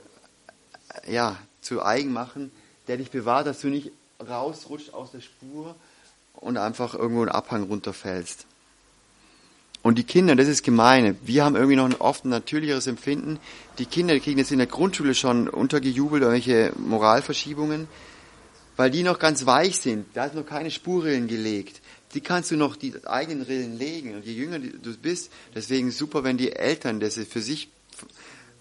[1.06, 2.50] ja, zu eigen machen,
[2.88, 3.92] der dich bewahrt, dass du nicht
[4.26, 5.74] rausrutscht aus der Spur
[6.34, 8.46] und einfach irgendwo einen Abhang runterfällst.
[9.82, 11.16] Und die Kinder, das ist gemeine.
[11.24, 13.40] Wir haben irgendwie noch ein oft natürlicheres Empfinden.
[13.78, 17.88] Die Kinder kriegen jetzt in der Grundschule schon untergejubelt irgendwelche Moralverschiebungen,
[18.76, 20.06] weil die noch ganz weich sind.
[20.14, 21.80] Da ist noch keine Spurrillen gelegt.
[22.14, 24.14] Die kannst du noch die eigenen Rillen legen.
[24.14, 27.68] Und je jünger du bist, deswegen super, wenn die Eltern das für sich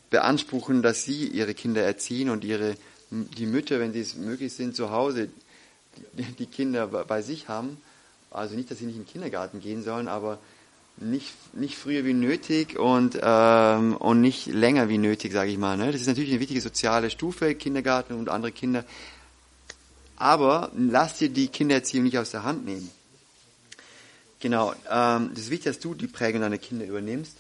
[0.10, 2.76] beanspruchen, dass sie ihre Kinder erziehen und ihre,
[3.12, 5.30] die Mütter, wenn sie es möglich sind, zu Hause
[6.40, 7.78] die Kinder bei sich haben.
[8.32, 10.40] Also nicht, dass sie nicht in den Kindergarten gehen sollen, aber
[11.02, 15.78] nicht, nicht früher wie nötig und, ähm, und nicht länger wie nötig, sage ich mal.
[15.78, 15.92] Ne?
[15.92, 18.86] Das ist natürlich eine wichtige soziale Stufe, Kindergarten und andere Kinder.
[20.16, 22.90] Aber lass dir die Kindererziehung nicht aus der Hand nehmen.
[24.40, 27.38] Genau, ähm, ist wichtig, dass du die Prägung deiner Kinder übernimmst.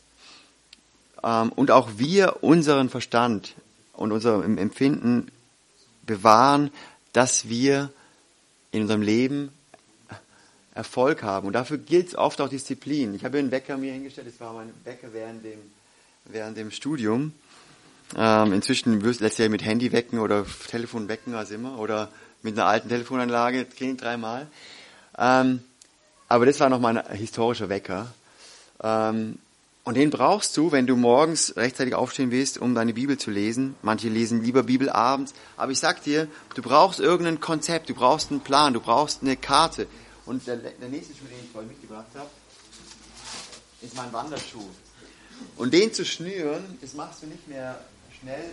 [1.23, 3.55] Ähm, und auch wir unseren Verstand
[3.93, 5.27] und unser Empfinden
[6.05, 6.71] bewahren,
[7.13, 7.91] dass wir
[8.71, 9.51] in unserem Leben
[10.73, 11.47] Erfolg haben.
[11.47, 13.13] Und dafür gilt es oft auch Disziplin.
[13.13, 15.59] Ich habe einen Wecker mir hingestellt, das war mein Wecker während dem,
[16.25, 17.33] während dem Studium.
[18.17, 22.09] Ähm, inzwischen letztes Jahr mit Handy wecken oder Telefon wecken, was immer, oder
[22.41, 24.47] mit einer alten Telefonanlage, klingt dreimal.
[25.17, 25.61] Ähm,
[26.27, 28.07] aber das war noch mein historischer Wecker.
[28.83, 29.37] Ähm,
[29.83, 33.75] Und den brauchst du, wenn du morgens rechtzeitig aufstehen willst, um deine Bibel zu lesen.
[33.81, 35.33] Manche lesen lieber Bibel abends.
[35.57, 39.35] Aber ich sag dir, du brauchst irgendein Konzept, du brauchst einen Plan, du brauchst eine
[39.35, 39.87] Karte.
[40.25, 42.29] Und der, der nächste Schuh, den ich vorhin mitgebracht habe,
[43.81, 44.69] ist mein Wanderschuh.
[45.57, 47.83] Und den zu schnüren, das machst du nicht mehr
[48.19, 48.51] schnell,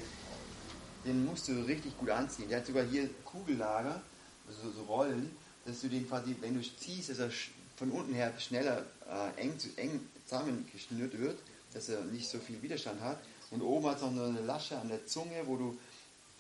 [1.04, 2.48] den musst du richtig gut anziehen.
[2.48, 4.00] Der hat sogar hier Kugellager,
[4.46, 5.30] also so Rollen,
[5.66, 7.30] dass du den quasi, wenn du ziehst, dass er
[7.76, 11.38] von unten her schneller äh, eng, eng zusammengeschnürt wird,
[11.74, 13.18] dass er nicht so viel Widerstand hat.
[13.50, 15.78] Und oben hat es noch eine Lasche an der Zunge, wo du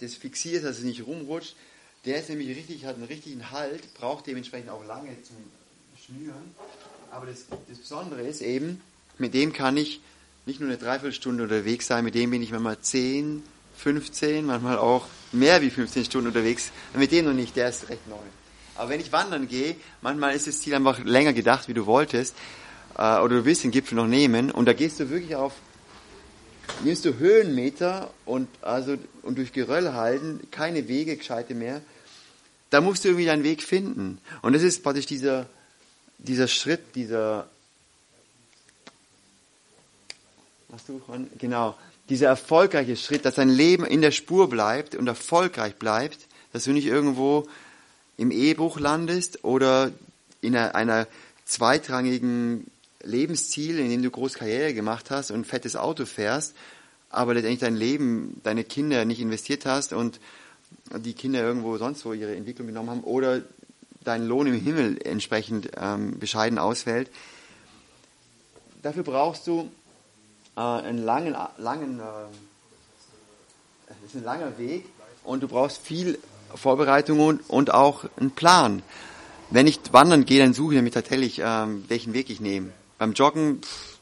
[0.00, 1.54] das fixierst, dass es nicht rumrutscht.
[2.08, 5.36] Der ist nämlich richtig, hat einen richtigen Halt, braucht dementsprechend auch lange zum
[6.02, 6.54] Schnüren.
[7.10, 8.80] Aber das, das Besondere ist eben,
[9.18, 10.00] mit dem kann ich
[10.46, 13.42] nicht nur eine Dreiviertelstunde unterwegs sein, mit dem bin ich manchmal 10,
[13.76, 16.70] 15, manchmal auch mehr wie 15 Stunden unterwegs.
[16.94, 18.16] Mit dem noch nicht, der ist recht neu.
[18.76, 22.34] Aber wenn ich wandern gehe, manchmal ist das Ziel einfach länger gedacht, wie du wolltest
[22.96, 25.52] äh, oder du willst den Gipfel noch nehmen und da gehst du wirklich auf,
[26.82, 31.82] nimmst du Höhenmeter und, also, und durch Geröll halten, keine Wege, gescheite mehr,
[32.70, 34.18] da musst du irgendwie deinen Weg finden.
[34.42, 35.46] Und das ist praktisch dieser,
[36.18, 37.48] dieser Schritt, dieser,
[40.68, 41.00] was du,
[41.38, 41.76] genau,
[42.08, 46.72] dieser erfolgreiche Schritt, dass dein Leben in der Spur bleibt und erfolgreich bleibt, dass du
[46.72, 47.46] nicht irgendwo
[48.16, 49.92] im Ehebruch landest oder
[50.40, 51.06] in einer, einer
[51.44, 52.66] zweitrangigen
[53.02, 56.54] Lebensziel, in dem du groß Karriere gemacht hast und fettes Auto fährst,
[57.10, 60.20] aber letztendlich dein Leben, deine Kinder nicht investiert hast und
[60.96, 63.42] die Kinder irgendwo sonst wo ihre Entwicklung genommen haben oder
[64.04, 67.10] dein Lohn im Himmel entsprechend ähm, bescheiden ausfällt.
[68.82, 69.70] Dafür brauchst du
[70.56, 72.02] äh, einen langen, langen, äh,
[74.06, 74.86] ist ein langer Weg
[75.24, 76.18] und du brauchst viel
[76.54, 78.82] Vorbereitung und, und auch einen Plan.
[79.50, 82.72] Wenn ich wandern gehe, dann suche ich mir tatsächlich, ähm, welchen Weg ich nehme.
[82.98, 83.98] Beim Joggen, pff,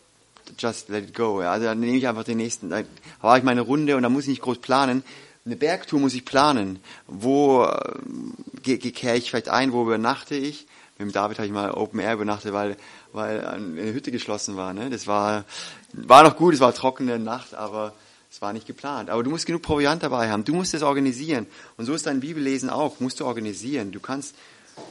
[0.58, 1.42] just let it go.
[1.42, 1.52] Ja.
[1.52, 2.70] Also dann nehme ich einfach den nächsten.
[2.70, 2.82] Da
[3.22, 5.04] habe ich meine Runde und da muss ich nicht groß planen.
[5.46, 6.80] Eine Bergtour muss ich planen.
[7.06, 10.66] Wo äh, kehre ich vielleicht ein, wo übernachte ich?
[10.98, 12.76] Mit dem David habe ich mal Open Air übernachtet, weil,
[13.12, 14.72] weil eine Hütte geschlossen war.
[14.72, 14.90] Ne?
[14.90, 15.44] Das war,
[15.92, 17.92] war noch gut, es war trockene Nacht, aber
[18.30, 19.08] es war nicht geplant.
[19.08, 20.44] Aber du musst genug Proviant dabei haben.
[20.44, 21.46] Du musst es organisieren.
[21.76, 22.98] Und so ist dein Bibellesen auch.
[22.98, 23.92] Musst du organisieren.
[23.92, 24.34] Du kannst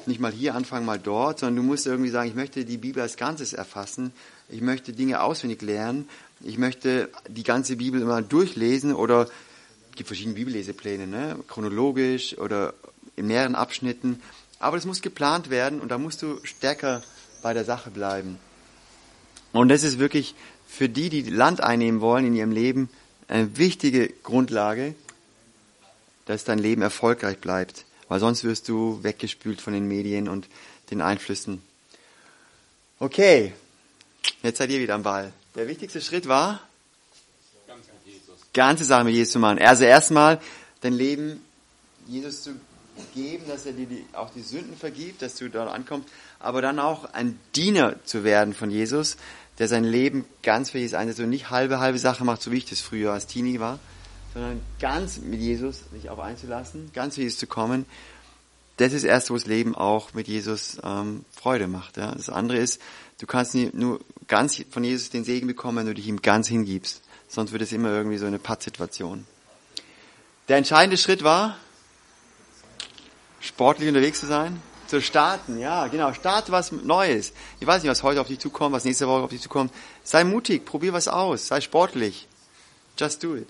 [0.05, 3.01] nicht mal hier anfangen, mal dort, sondern du musst irgendwie sagen, ich möchte die Bibel
[3.01, 4.13] als Ganzes erfassen,
[4.49, 6.07] ich möchte Dinge auswendig lernen,
[6.41, 9.27] ich möchte die ganze Bibel immer durchlesen oder
[9.95, 11.39] es gibt verschiedene Bibellesepläne, ne?
[11.47, 12.73] chronologisch oder
[13.15, 14.21] in mehreren Abschnitten,
[14.59, 17.01] aber das muss geplant werden und da musst du stärker
[17.41, 18.37] bei der Sache bleiben.
[19.53, 20.35] Und das ist wirklich
[20.67, 22.89] für die, die Land einnehmen wollen in ihrem Leben,
[23.27, 24.95] eine wichtige Grundlage,
[26.25, 30.47] dass dein Leben erfolgreich bleibt weil sonst wirst du weggespült von den Medien und
[30.91, 31.61] den Einflüssen.
[32.99, 33.53] Okay,
[34.43, 35.33] jetzt seid ihr wieder am Ball.
[35.55, 36.61] Der wichtigste Schritt war,
[38.55, 39.59] ganze Sache mit Jesus zu machen.
[39.59, 40.41] Also erstmal
[40.81, 41.41] dein Leben
[42.07, 42.55] Jesus zu
[43.13, 46.07] geben, dass er dir die, auch die Sünden vergibt, dass du dort ankommst,
[46.39, 49.17] aber dann auch ein Diener zu werden von Jesus,
[49.59, 52.57] der sein Leben ganz für Jesus einsetzt und nicht halbe, halbe Sache macht, so wie
[52.57, 53.79] ich das früher als Teenie war,
[54.33, 57.85] sondern ganz mit Jesus sich auch einzulassen, ganz mit Jesus zu kommen.
[58.77, 61.95] Das ist erst, wo das Leben auch mit Jesus ähm, Freude macht.
[61.95, 62.13] Ja.
[62.13, 62.81] Das andere ist,
[63.19, 67.01] du kannst nur ganz von Jesus den Segen bekommen, wenn du dich ihm ganz hingibst.
[67.35, 69.27] Sonst wird es immer irgendwie so eine Pattsituation.
[70.47, 71.57] Der entscheidende Schritt war,
[73.41, 75.59] sportlich unterwegs zu sein, zu starten.
[75.59, 77.33] Ja, genau, starte was Neues.
[77.59, 79.73] Ich weiß nicht, was heute auf dich zukommt, was nächste Woche auf dich zukommt.
[80.05, 82.29] Sei mutig, probier was aus, sei sportlich.
[82.97, 83.49] Just do it.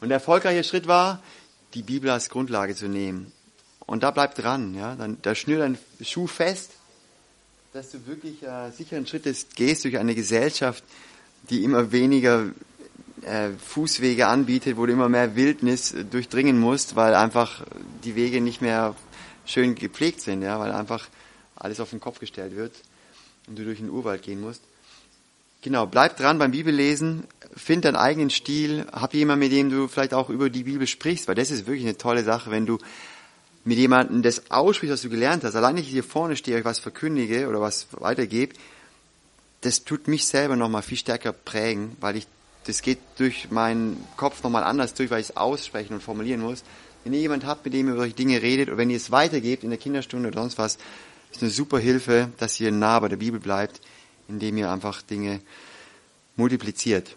[0.00, 1.22] Und der erfolgreiche Schritt war,
[1.74, 3.30] die Bibel als Grundlage zu nehmen.
[3.86, 4.96] Und da bleib dran, ja.
[4.96, 6.72] Dann, da schnür deinen Schuh fest,
[7.72, 10.82] dass du wirklich äh, sicheren Schrittes gehst durch eine Gesellschaft,
[11.48, 12.50] die immer weniger
[13.28, 17.62] äh, Fußwege anbietet, wo du immer mehr Wildnis durchdringen musst, weil einfach
[18.04, 18.94] die Wege nicht mehr
[19.46, 21.08] schön gepflegt sind, ja, weil einfach
[21.56, 22.72] alles auf den Kopf gestellt wird
[23.46, 24.62] und du durch den Urwald gehen musst.
[25.62, 27.24] Genau, bleib dran beim Bibellesen,
[27.56, 31.26] find deinen eigenen Stil, hab jemanden, mit dem du vielleicht auch über die Bibel sprichst,
[31.26, 32.78] weil das ist wirklich eine tolle Sache, wenn du
[33.64, 35.56] mit jemandem das aussprichst, was du gelernt hast.
[35.56, 38.54] Allein ich hier vorne stehe, euch was verkündige oder was weitergebe,
[39.62, 42.26] das tut mich selber nochmal viel stärker prägen, weil ich,
[42.68, 46.62] das geht durch meinen Kopf nochmal anders durch, weil ich es aussprechen und formulieren muss.
[47.04, 49.64] Wenn ihr jemand habt, mit dem ihr über Dinge redet oder wenn ihr es weitergebt
[49.64, 50.78] in der Kinderstunde oder sonst was,
[51.32, 53.80] ist eine super Hilfe, dass ihr nah bei der Bibel bleibt
[54.28, 55.40] indem ihr einfach Dinge
[56.36, 57.16] multipliziert.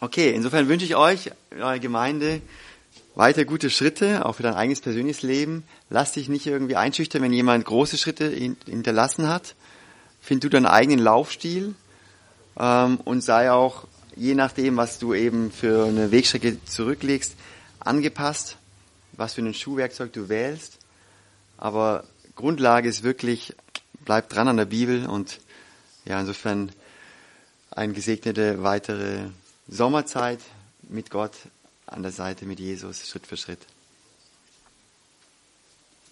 [0.00, 2.42] Okay, insofern wünsche ich euch, in eurer Gemeinde,
[3.14, 5.64] weiter gute Schritte, auch für dein eigenes persönliches Leben.
[5.88, 9.54] Lass dich nicht irgendwie einschüchtern, wenn jemand große Schritte hinterlassen hat.
[10.20, 11.74] Find du deinen eigenen Laufstil
[12.58, 13.86] ähm, und sei auch,
[14.16, 17.34] je nachdem, was du eben für eine Wegstrecke zurücklegst,
[17.80, 18.56] angepasst,
[19.12, 20.78] was für ein Schuhwerkzeug du wählst.
[21.56, 22.04] Aber
[22.36, 23.54] Grundlage ist wirklich,
[24.04, 25.40] bleib dran an der Bibel und
[26.04, 26.72] ja, insofern
[27.70, 29.30] eine gesegnete weitere
[29.68, 30.40] Sommerzeit
[30.82, 31.32] mit Gott
[31.86, 33.60] an der Seite mit Jesus Schritt für Schritt.